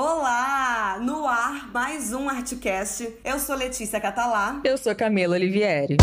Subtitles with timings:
[0.00, 0.96] Olá!
[1.00, 3.16] No ar, mais um Artcast.
[3.24, 4.60] Eu sou Letícia Catalá.
[4.62, 5.96] Eu sou Camila Olivieri.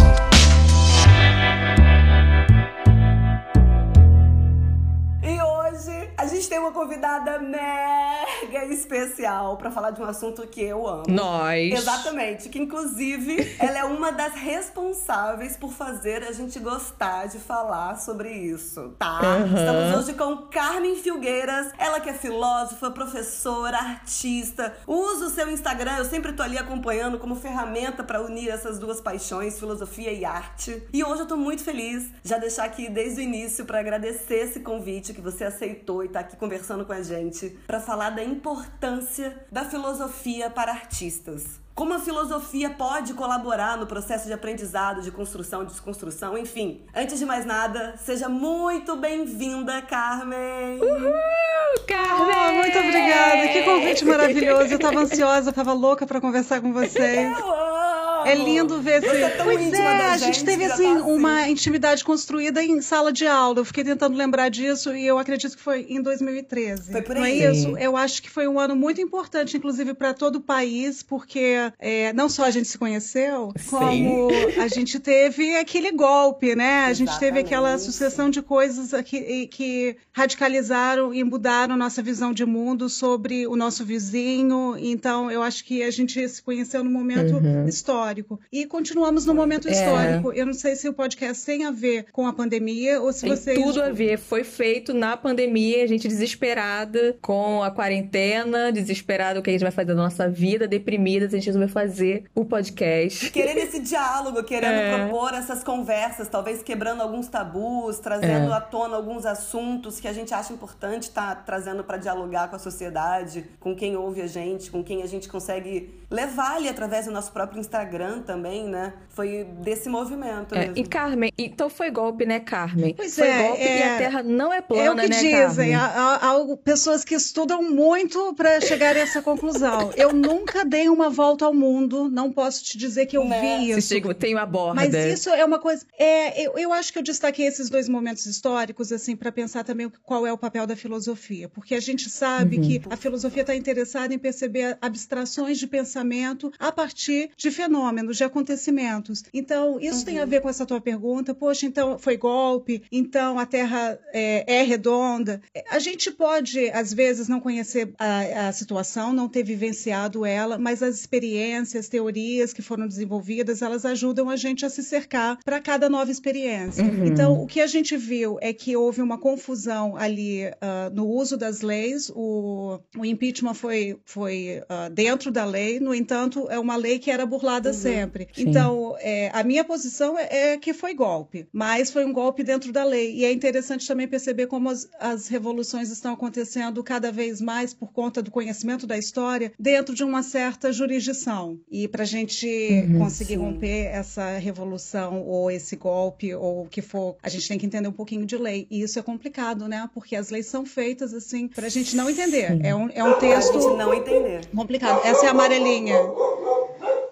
[6.45, 11.05] Gente tem uma convidada mega especial para falar de um assunto que eu amo.
[11.07, 11.73] Nós.
[11.73, 12.49] Exatamente.
[12.49, 18.29] Que inclusive ela é uma das responsáveis por fazer a gente gostar de falar sobre
[18.31, 19.21] isso, tá?
[19.21, 19.57] Uhum.
[19.57, 21.71] Estamos hoje com Carmen Filgueiras.
[21.79, 24.75] Ela que é filósofa, professora, artista.
[24.85, 29.01] Usa o seu Instagram, eu sempre tô ali acompanhando como ferramenta para unir essas duas
[29.01, 30.83] paixões, filosofia e arte.
[30.93, 34.59] E hoje eu tô muito feliz já deixar aqui desde o início para agradecer esse
[34.59, 39.45] convite que você aceitou e tá aqui conversando com a gente para falar da importância
[39.51, 41.59] da filosofia para artistas.
[41.75, 46.85] Como a filosofia pode colaborar no processo de aprendizado, de construção, de desconstrução, enfim.
[46.95, 50.79] Antes de mais nada, seja muito bem-vinda, Carmen!
[50.79, 52.35] Uhul, Carmen!
[52.37, 53.47] Oh, muito obrigada!
[53.49, 54.73] Que convite maravilhoso!
[54.73, 57.37] Eu tava ansiosa, tava louca para conversar com vocês.
[57.39, 57.94] Eu amo!
[58.25, 59.15] É lindo ver esse.
[59.15, 63.27] É pois é, a gente teve assim, tá assim, uma intimidade construída em sala de
[63.27, 63.59] aula.
[63.59, 66.91] Eu fiquei tentando lembrar disso e eu acredito que foi em 2013.
[66.91, 67.21] Foi por aí.
[67.39, 67.77] Não é isso?
[67.77, 72.11] Eu acho que foi um ano muito importante, inclusive para todo o país, porque é,
[72.13, 73.69] não só a gente se conheceu, Sim.
[73.69, 76.85] como a gente teve aquele golpe, né?
[76.85, 82.45] A gente teve aquela sucessão de coisas que, que radicalizaram e mudaram nossa visão de
[82.45, 84.75] mundo sobre o nosso vizinho.
[84.79, 87.67] Então, eu acho que a gente se conheceu num momento uhum.
[87.67, 88.39] histórico histórico.
[88.51, 89.71] E continuamos no momento é.
[89.71, 90.31] histórico.
[90.31, 93.29] Eu não sei se o podcast tem a ver com a pandemia ou se tem
[93.29, 93.59] vocês.
[93.59, 94.17] Tudo a ver.
[94.17, 99.63] Foi feito na pandemia, a gente desesperada com a quarentena, desesperada o que a gente
[99.63, 103.29] vai fazer da nossa vida, deprimidas, a gente resolveu fazer o podcast.
[103.31, 104.97] Querendo esse diálogo, querendo é.
[104.97, 108.53] propor essas conversas, talvez quebrando alguns tabus, trazendo é.
[108.53, 112.55] à tona alguns assuntos que a gente acha importante estar tá trazendo para dialogar com
[112.55, 117.05] a sociedade, com quem ouve a gente, com quem a gente consegue levar ali através
[117.05, 118.93] do nosso próprio Instagram Instagram também, né?
[119.15, 120.77] Foi desse movimento é, mesmo.
[120.77, 122.93] E Carmen, então foi golpe, né, Carmen?
[122.93, 125.15] Pois foi é, golpe é, e a Terra não é plana, é o que né,
[125.15, 125.71] dizem.
[125.71, 125.75] Carmen?
[125.75, 129.91] Há, há, pessoas que estudam muito para chegar a essa conclusão.
[129.95, 133.39] Eu nunca dei uma volta ao mundo, não posso te dizer que eu né?
[133.39, 133.87] vi isso.
[133.87, 134.75] Chega, tem uma borda.
[134.75, 135.85] Mas isso é uma coisa...
[135.97, 139.89] É, eu, eu acho que eu destaquei esses dois momentos históricos, assim, para pensar também
[140.03, 141.47] qual é o papel da filosofia.
[141.47, 142.63] Porque a gente sabe uhum.
[142.63, 148.23] que a filosofia está interessada em perceber abstrações de pensamento a partir de fenômenos, de
[148.25, 150.05] acontecimentos Então, isso uhum.
[150.05, 150.29] tem a uhum.
[150.29, 151.33] ver com essa tua pergunta.
[151.33, 155.41] Poxa, então foi golpe, então a Terra é, é redonda.
[155.69, 160.81] A gente pode, às vezes, não conhecer a, a, situação, não ter vivenciado ela, mas
[160.81, 165.89] as experiências, teorias que foram desenvolvidas, elas ajudam a gente a se cercar para cada
[165.89, 166.83] nova experiência.
[166.83, 167.05] Uhum.
[167.05, 171.37] Então, o que a gente viu é que houve uma confusão ali uh, no uso
[171.37, 172.11] das leis.
[172.15, 177.11] O, o impeachment foi, foi uh, dentro da lei, no entanto, é uma lei que
[177.11, 177.75] era burlada uhum.
[177.75, 178.27] sempre.
[178.33, 178.49] Sim.
[178.49, 182.71] Então, é, a minha posição é, é, que foi golpe, mas foi um golpe dentro
[182.71, 183.13] da lei.
[183.15, 187.91] E é interessante também perceber como as, as revoluções estão acontecendo cada vez mais por
[187.91, 191.59] conta do conhecimento da história dentro de uma certa jurisdição.
[191.69, 193.39] E para a gente uhum, conseguir sim.
[193.39, 197.87] romper essa revolução ou esse golpe ou o que for, a gente tem que entender
[197.87, 198.67] um pouquinho de lei.
[198.69, 199.89] E isso é complicado, né?
[199.93, 202.59] Porque as leis são feitas assim para a gente não entender.
[202.63, 203.53] É um, é um texto.
[203.53, 204.41] Pra gente não entender.
[204.55, 205.05] Complicado.
[205.05, 205.95] Essa é a amarelinha.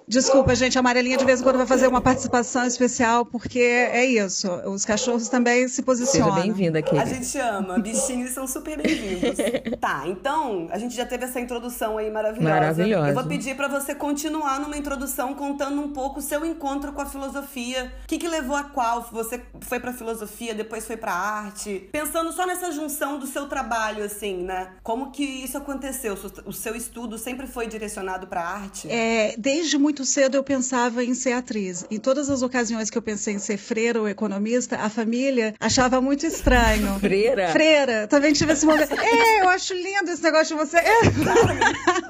[0.08, 4.06] Desculpa, gente, a Amarelinha de vez em quando vai fazer uma participação especial, porque é
[4.06, 4.50] isso.
[4.66, 6.34] Os cachorros também se posicionam.
[6.34, 6.98] Seja bem-vinda, aqui.
[6.98, 7.80] A gente ama.
[7.80, 9.38] Bichinhos são super bem-vindos.
[9.80, 12.54] tá, então, a gente já teve essa introdução aí maravilhosa.
[12.54, 13.10] Maravilhosa.
[13.10, 17.02] Eu vou pedir para você continuar numa introdução contando um pouco o seu encontro com
[17.02, 17.92] a filosofia.
[18.04, 19.08] O que, que levou a qual?
[19.12, 21.90] Você foi pra filosofia, depois foi pra arte.
[21.92, 24.70] Pensando só nessa junção do seu trabalho, assim, né?
[24.84, 26.18] Como que isso aconteceu?
[26.46, 28.90] O seu estudo sempre foi direcionado pra arte?
[28.90, 31.86] É, desde muito muito cedo eu pensava em ser atriz.
[31.92, 36.02] Em todas as ocasiões que eu pensei em ser freira ou economista, a família achava
[36.02, 36.98] muito estranho.
[37.00, 37.50] Freira?
[37.50, 38.08] Freira.
[38.08, 38.92] Também tive esse momento.
[39.00, 40.78] é, eu acho lindo esse negócio de você.
[40.78, 41.02] É.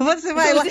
[0.02, 0.64] você vai lá.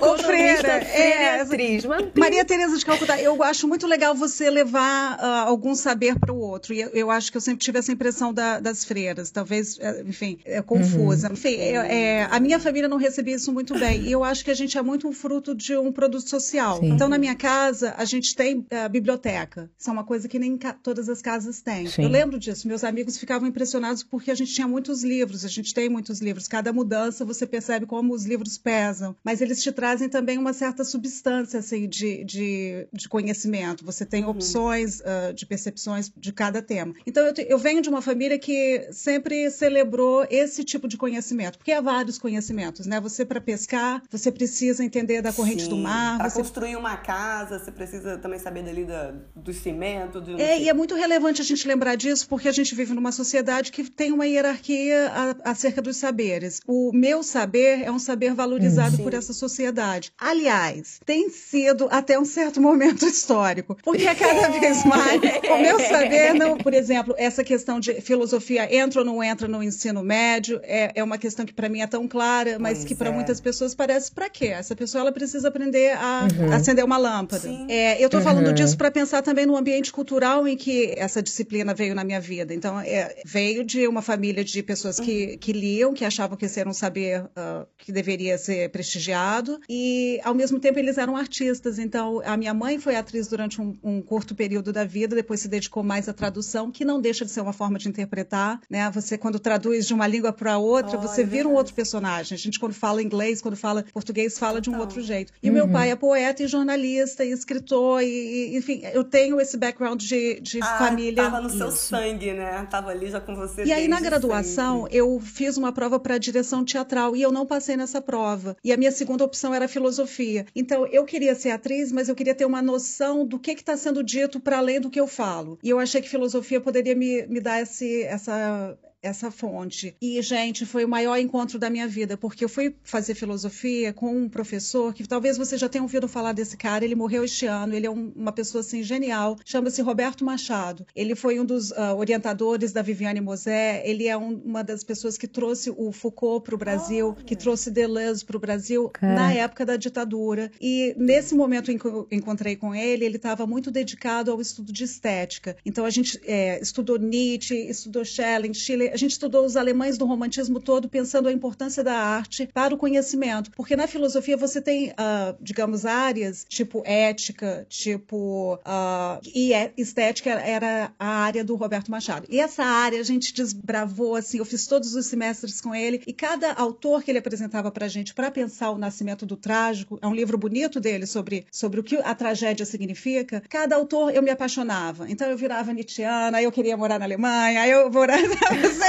[0.00, 0.68] Ou freira.
[0.68, 1.84] É, atriz.
[2.16, 3.20] Maria Tereza de Calcutá.
[3.20, 6.72] Eu acho muito legal você levar uh, algum saber para o outro.
[6.72, 9.30] E eu, eu, acho que eu sempre tive essa impressão da, das freiras.
[9.30, 11.26] Talvez, é, enfim, é confusa.
[11.26, 11.34] Uhum.
[11.34, 14.04] Enfim, é, é, a minha família não recebia isso muito bem.
[14.04, 16.78] E eu acho que a gente é muito um fruto de um produto social social.
[16.78, 16.90] Sim.
[16.90, 19.70] Então, na minha casa, a gente tem a biblioteca.
[19.76, 21.88] Isso é uma coisa que nem todas as casas têm.
[21.88, 22.02] Sim.
[22.02, 22.68] Eu lembro disso.
[22.68, 26.46] Meus amigos ficavam impressionados porque a gente tinha muitos livros, a gente tem muitos livros.
[26.46, 29.16] Cada mudança você percebe como os livros pesam.
[29.24, 33.84] Mas eles te trazem também uma certa substância assim, de, de, de conhecimento.
[33.84, 34.30] Você tem uhum.
[34.30, 36.94] opções uh, de percepções de cada tema.
[37.06, 41.58] Então, eu, te, eu venho de uma família que sempre celebrou esse tipo de conhecimento,
[41.58, 43.00] porque há vários conhecimentos, né?
[43.00, 45.70] Você, para pescar, você precisa entender da corrente Sim.
[45.70, 46.18] do mar.
[46.30, 46.43] Você...
[46.44, 50.20] construir uma casa, você precisa também saber dali da, do cimento.
[50.20, 50.38] Do...
[50.38, 53.72] É, e é muito relevante a gente lembrar disso, porque a gente vive numa sociedade
[53.72, 55.10] que tem uma hierarquia
[55.42, 56.60] acerca dos saberes.
[56.66, 60.12] O meu saber é um saber valorizado por essa sociedade.
[60.18, 65.20] Aliás, tem sido até um certo momento histórico, porque a cada vez mais
[65.50, 69.62] o meu saber, não, por exemplo, essa questão de filosofia entra ou não entra no
[69.62, 72.94] ensino médio é, é uma questão que para mim é tão clara, mas pois que
[72.94, 73.12] para é.
[73.12, 74.48] muitas pessoas parece para quê?
[74.48, 76.52] Essa pessoa ela precisa aprender a uhum.
[76.52, 77.48] acender uma lâmpada.
[77.68, 78.26] É, eu estou uhum.
[78.26, 82.20] falando disso para pensar também no ambiente cultural em que essa disciplina veio na minha
[82.20, 82.54] vida.
[82.54, 85.38] Então, é, veio de uma família de pessoas que, uhum.
[85.38, 90.20] que liam, que achavam que esse era um saber uh, que deveria ser prestigiado, e
[90.24, 91.78] ao mesmo tempo eles eram artistas.
[91.78, 95.48] Então, a minha mãe foi atriz durante um, um curto período da vida, depois se
[95.48, 98.60] dedicou mais à tradução, que não deixa de ser uma forma de interpretar.
[98.68, 98.90] Né?
[98.90, 102.34] Você, quando traduz de uma língua para outra, oh, você é vira um outro personagem.
[102.34, 105.32] A gente, quando fala inglês, quando fala português, fala de um outro jeito.
[105.42, 105.54] E uhum.
[105.54, 108.06] meu pai é poeta e jornalista e escritor, e,
[108.52, 111.22] e enfim, eu tenho esse background de, de ah, família.
[111.22, 111.58] Tava no Isso.
[111.58, 112.66] seu sangue, né?
[112.70, 113.64] Tava ali já com você.
[113.64, 114.96] E aí, na graduação, sempre.
[114.98, 118.56] eu fiz uma prova para direção teatral e eu não passei nessa prova.
[118.64, 120.46] E a minha segunda opção era filosofia.
[120.54, 124.02] Então, eu queria ser atriz, mas eu queria ter uma noção do que está sendo
[124.02, 125.58] dito para além do que eu falo.
[125.62, 129.94] E eu achei que filosofia poderia me, me dar esse, essa essa fonte.
[130.00, 134.16] E, gente, foi o maior encontro da minha vida, porque eu fui fazer filosofia com
[134.16, 136.84] um professor que talvez você já tenha ouvido falar desse cara.
[136.84, 140.86] Ele morreu este ano, ele é um, uma pessoa assim genial, chama-se Roberto Machado.
[140.96, 145.18] Ele foi um dos uh, orientadores da Viviane Mosé, ele é um, uma das pessoas
[145.18, 149.32] que trouxe o Foucault para o Brasil, oh, que trouxe Deleuze para o Brasil na
[149.32, 150.50] época da ditadura.
[150.60, 154.72] E nesse momento em que eu encontrei com ele, ele estava muito dedicado ao estudo
[154.72, 155.56] de estética.
[155.64, 160.06] Então a gente é, estudou Nietzsche, estudou Schelling, Schiller, a gente estudou os alemães do
[160.06, 164.90] romantismo todo pensando a importância da arte para o conhecimento, porque na filosofia você tem,
[164.90, 171.90] uh, digamos, áreas tipo ética, tipo uh, e é, estética era a área do Roberto
[171.90, 172.28] Machado.
[172.30, 176.12] E essa área a gente desbravou assim, eu fiz todos os semestres com ele e
[176.12, 180.14] cada autor que ele apresentava para gente para pensar o nascimento do trágico, é um
[180.14, 183.42] livro bonito dele sobre sobre o que a tragédia significa.
[183.48, 185.10] Cada autor eu me apaixonava.
[185.10, 188.22] Então eu virava Nietzscheana, aí eu queria morar na Alemanha, aí eu morava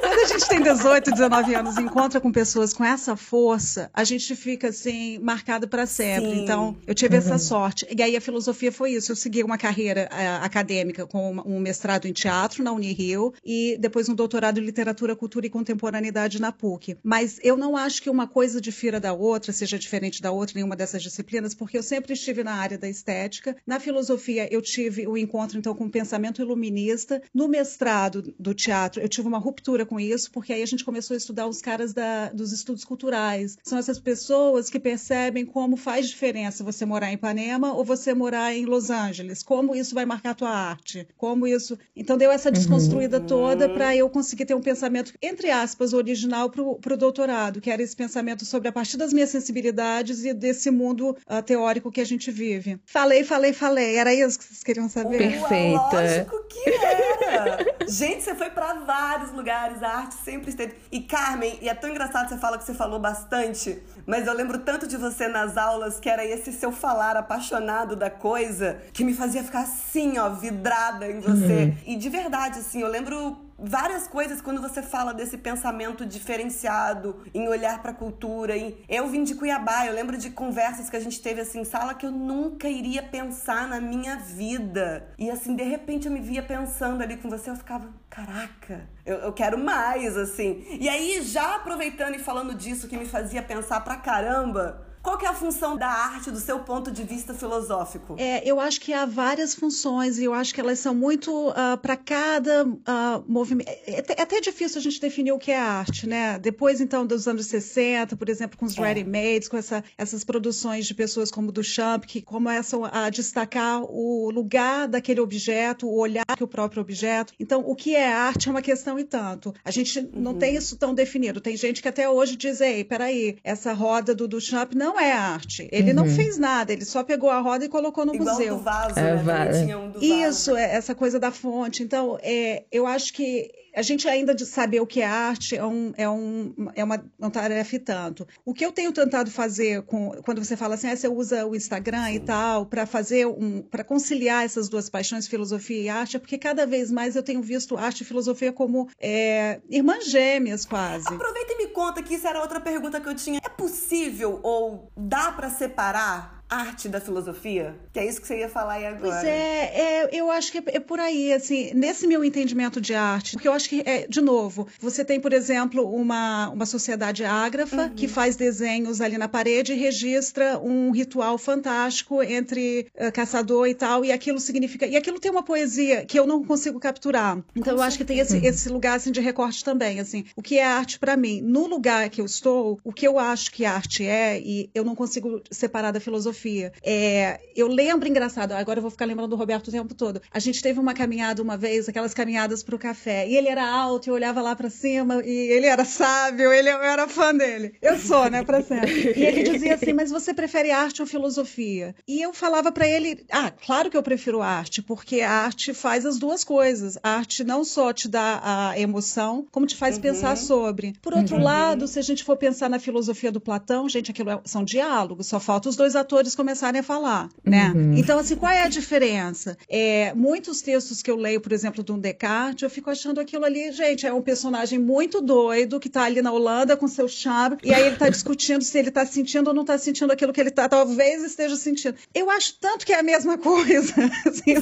[0.00, 4.04] Quando a gente tem 18, 19 anos e encontra com pessoas com essa força, a
[4.04, 6.30] gente fica assim, marcado para sempre.
[6.30, 6.42] Sim.
[6.42, 7.22] Então, eu tive uhum.
[7.22, 7.86] essa sorte.
[7.94, 9.12] E aí a filosofia foi isso.
[9.12, 14.08] Eu segui uma carreira uh, acadêmica com um mestrado em teatro na Unirio e depois
[14.08, 16.96] um doutorado em literatura, cultura e contemporaneidade na PUC.
[17.02, 20.76] Mas eu não acho que uma coisa difira da outra, seja diferente da outra, nenhuma
[20.76, 23.56] dessas disciplinas, porque eu sempre estive na área da estética.
[23.66, 27.22] Na filosofia, eu tive o um encontro, então, com o pensamento iluminista.
[27.34, 31.14] No mestrado do teatro, eu tive uma ruptura com isso, porque aí a gente começou
[31.14, 33.56] a estudar os caras da, dos estudos culturais.
[33.62, 38.54] São essas pessoas que percebem como faz diferença você morar em Ipanema ou você morar
[38.54, 41.78] em Los Angeles, como isso vai marcar a tua arte, como isso.
[41.94, 43.26] Então deu essa desconstruída uhum.
[43.26, 47.82] toda para eu conseguir ter um pensamento, entre aspas, original para o doutorado, que era
[47.82, 52.06] esse pensamento sobre a partir das minhas sensibilidades e desse mundo uh, teórico que a
[52.06, 52.78] gente vive.
[52.86, 53.96] Falei, falei, falei.
[53.96, 55.18] Era isso que vocês queriam saber?
[55.18, 55.78] Perfeita.
[55.92, 57.58] Lógico que era.
[57.88, 60.74] gente, você foi para vários lugares, a arte sempre esteve.
[60.90, 64.58] E Carmen, e é tão engraçado você fala que você falou bastante, mas eu lembro
[64.58, 69.14] tanto de você nas aulas que era esse seu falar apaixonado da coisa que me
[69.14, 71.64] fazia ficar assim, ó, vidrada em você.
[71.64, 71.76] Uhum.
[71.86, 77.48] E de verdade, assim, eu lembro várias coisas quando você fala desse pensamento diferenciado em
[77.48, 78.56] olhar para a cultura.
[78.56, 78.76] Em...
[78.88, 82.06] Eu vim de Cuiabá, eu lembro de conversas que a gente teve assim, sala que
[82.06, 85.08] eu nunca iria pensar na minha vida.
[85.18, 89.16] E assim, de repente eu me via pensando ali com você, eu ficava, caraca, eu,
[89.16, 90.64] eu quero mais, assim.
[90.78, 94.87] E aí, já aproveitando e falando disso que me fazia pensar pra caramba,
[95.18, 98.14] qual que é a função da arte do seu ponto de vista filosófico?
[98.18, 101.54] É, eu acho que há várias funções e eu acho que elas são muito uh,
[101.56, 103.68] ah, para cada uh, movimento.
[103.68, 106.38] É, é, até difícil a gente definir o que é arte, né?
[106.38, 108.80] Depois, então, dos anos 60, por exemplo, com os é.
[108.80, 114.86] ready-mades, com essa, essas produções de pessoas como Duchamp, que começam a destacar o lugar
[114.86, 117.32] daquele objeto, o olhar que o próprio objeto.
[117.40, 119.52] Então, o que é arte é uma questão e tanto.
[119.64, 120.38] A gente não uhum.
[120.38, 121.40] tem isso tão definido.
[121.40, 125.12] Tem gente que até hoje diz, ei, peraí, essa roda do Duchamp não não é
[125.12, 125.68] arte.
[125.72, 125.96] Ele uhum.
[125.96, 128.56] não fez nada, ele só pegou a roda e colocou no Igual museu.
[128.56, 129.64] Do vaso, é, né?
[129.64, 130.56] Tinha um do Isso, vaso.
[130.56, 131.82] É, essa coisa da fonte.
[131.82, 135.64] Então, é, eu acho que a gente ainda de saber o que é arte é,
[135.64, 138.26] um, é, um, é uma, uma tarefa e tanto.
[138.44, 141.54] O que eu tenho tentado fazer com, quando você fala assim, ah, você usa o
[141.54, 142.14] Instagram Sim.
[142.14, 146.36] e tal, para fazer um, para conciliar essas duas paixões, filosofia e arte, é porque
[146.36, 151.06] cada vez mais eu tenho visto arte e filosofia como é, irmãs gêmeas, quase.
[151.06, 153.38] Aproveita e me conta que isso era outra pergunta que eu tinha.
[153.44, 157.74] É possível ou dá para separar arte da filosofia?
[157.92, 159.00] Que é isso que você ia falar aí agora.
[159.00, 162.94] Pois é, é eu acho que é, é, por aí, assim, nesse meu entendimento de
[162.94, 167.24] arte, porque eu acho que, é, de novo, você tem, por exemplo, uma, uma sociedade
[167.24, 167.94] ágrafa uhum.
[167.94, 173.74] que faz desenhos ali na parede e registra um ritual fantástico entre uh, caçador e
[173.74, 174.86] tal, e aquilo significa.
[174.86, 177.38] E aquilo tem uma poesia que eu não consigo capturar.
[177.54, 180.00] Então Com eu acho que tem esse, esse lugar assim, de recorte também.
[180.00, 181.40] Assim, o que é arte para mim?
[181.42, 184.94] No lugar que eu estou, o que eu acho que arte é, e eu não
[184.94, 186.72] consigo separar da filosofia filosofia.
[186.82, 190.22] É, eu lembro, engraçado, agora eu vou ficar lembrando do Roberto o tempo todo.
[190.30, 193.68] A gente teve uma caminhada uma vez, aquelas caminhadas para o café, e ele era
[193.68, 197.74] alto, eu olhava lá para cima, e ele era sábio, ele, eu era fã dele.
[197.82, 199.12] Eu sou, né, para sempre.
[199.16, 201.94] E ele dizia assim: Mas você prefere arte ou filosofia?
[202.06, 206.06] E eu falava para ele: Ah, claro que eu prefiro arte, porque a arte faz
[206.06, 206.98] as duas coisas.
[207.02, 210.02] A arte não só te dá a emoção, como te faz uhum.
[210.02, 210.94] pensar sobre.
[211.02, 211.42] Por outro uhum.
[211.42, 215.26] lado, se a gente for pensar na filosofia do Platão, gente, aquilo é, são diálogos,
[215.26, 217.72] só falta os dois atores autores começarem a falar, né?
[217.74, 217.94] Uhum.
[217.96, 219.56] Então, assim, qual é a diferença?
[219.68, 223.72] É, muitos textos que eu leio, por exemplo, do Descartes, eu fico achando aquilo ali,
[223.72, 227.72] gente, é um personagem muito doido que tá ali na Holanda com seu chave, e
[227.72, 230.50] aí ele tá discutindo se ele tá sentindo ou não tá sentindo aquilo que ele
[230.50, 231.96] tá, talvez esteja sentindo.
[232.14, 233.94] Eu acho tanto que é a mesma coisa.
[234.26, 234.54] Assim,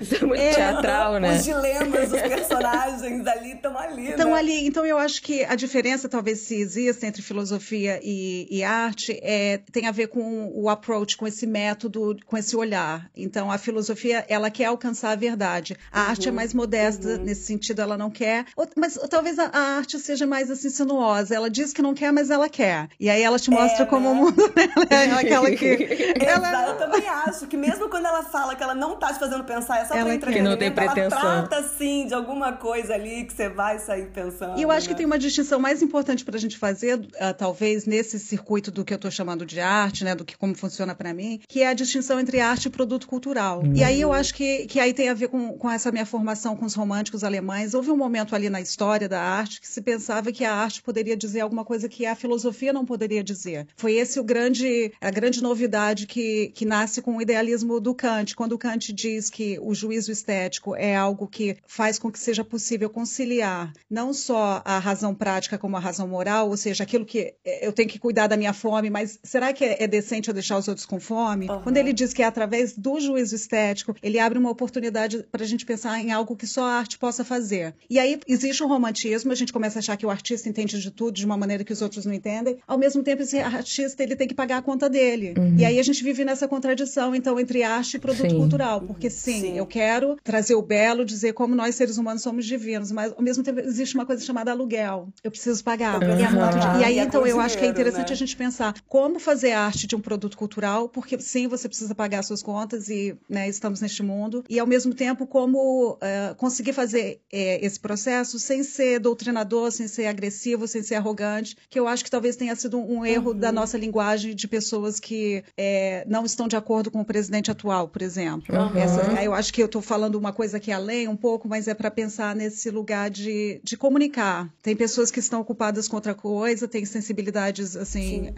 [0.00, 1.36] Isso é muito é, teatral, né?
[1.36, 4.08] Os dilemas dos personagens ali estão ali.
[4.10, 4.38] Estão né?
[4.38, 4.66] ali.
[4.66, 9.58] Então, eu acho que a diferença, talvez, se existe entre filosofia e, e arte, é,
[9.70, 13.08] tem a ver com o approach, com esse método, com esse olhar.
[13.16, 15.76] Então, a filosofia, ela quer alcançar a verdade.
[15.92, 17.18] A uhum, arte é mais modesta uhum.
[17.18, 18.46] nesse sentido, ela não quer.
[18.76, 21.34] Mas talvez a, a, arte seja mais assim, sinuosa.
[21.34, 22.88] Ela diz que não quer, mas ela quer.
[22.98, 24.10] E aí ela te mostra é, como né?
[24.10, 26.14] o mundo dela é aquela que.
[26.20, 26.66] ela...
[26.66, 29.78] Eu também acho que mesmo quando ela fala que ela não tá te fazendo pensar,
[29.78, 31.18] é só ela pra que não tem pretensão.
[31.18, 34.58] Ela trata, sim, de alguma coisa ali que você vai sair pensando.
[34.58, 34.92] E eu acho né?
[34.92, 38.92] que tem uma distinção mais importante pra gente fazer, uh, talvez, nesse circuito do que
[38.92, 40.14] eu tô chamando de arte, né?
[40.14, 43.62] Do que como funciona para mim, que é a distinção entre arte e produto cultural.
[43.74, 46.56] E aí eu acho que, que aí tem a ver com, com essa minha formação
[46.56, 47.74] com os românticos alemães.
[47.74, 51.16] Houve um momento ali na história da arte que se pensava que a arte poderia
[51.16, 53.66] dizer alguma coisa que a filosofia não poderia dizer.
[53.76, 58.34] Foi esse o grande, a grande novidade que, que nasce com o idealismo do Kant.
[58.34, 62.88] Quando Kant diz que o juízo estético é algo que faz com que seja possível
[62.88, 67.72] conciliar não só a razão prática como a razão moral, ou seja, aquilo que eu
[67.72, 70.86] tenho que cuidar da minha fome, mas será que é decente eu deixar os outros
[70.86, 71.62] com fome, uhum.
[71.62, 75.46] quando ele diz que é através do juízo estético, ele abre uma oportunidade para a
[75.46, 77.74] gente pensar em algo que só a arte possa fazer.
[77.88, 80.90] E aí existe um romantismo, a gente começa a achar que o artista entende de
[80.90, 82.58] tudo de uma maneira que os outros não entendem.
[82.66, 85.34] Ao mesmo tempo, esse artista ele tem que pagar a conta dele.
[85.36, 85.56] Uhum.
[85.58, 88.36] E aí a gente vive nessa contradição, então, entre arte e produto sim.
[88.36, 88.80] cultural.
[88.80, 92.90] Porque sim, sim, eu quero trazer o belo, dizer como nós seres humanos somos divinos,
[92.90, 95.08] mas ao mesmo tempo existe uma coisa chamada aluguel.
[95.22, 96.02] Eu preciso pagar.
[96.02, 96.80] Uhum.
[96.80, 98.12] E, aí, e então, eu acho que é interessante né?
[98.12, 100.51] a gente pensar como fazer arte de um produto cultural
[100.88, 104.94] porque sim, você precisa pagar suas contas e né, estamos neste mundo, e ao mesmo
[104.94, 110.82] tempo como uh, conseguir fazer uh, esse processo sem ser doutrinador, sem ser agressivo, sem
[110.82, 113.38] ser arrogante, que eu acho que talvez tenha sido um erro uhum.
[113.38, 117.88] da nossa linguagem de pessoas que uh, não estão de acordo com o presidente atual,
[117.88, 118.54] por exemplo.
[118.54, 118.76] Uhum.
[118.76, 121.74] Essa, eu acho que eu estou falando uma coisa aqui além um pouco, mas é
[121.74, 124.52] para pensar nesse lugar de, de comunicar.
[124.62, 128.32] Tem pessoas que estão ocupadas com outra coisa, tem sensibilidades assim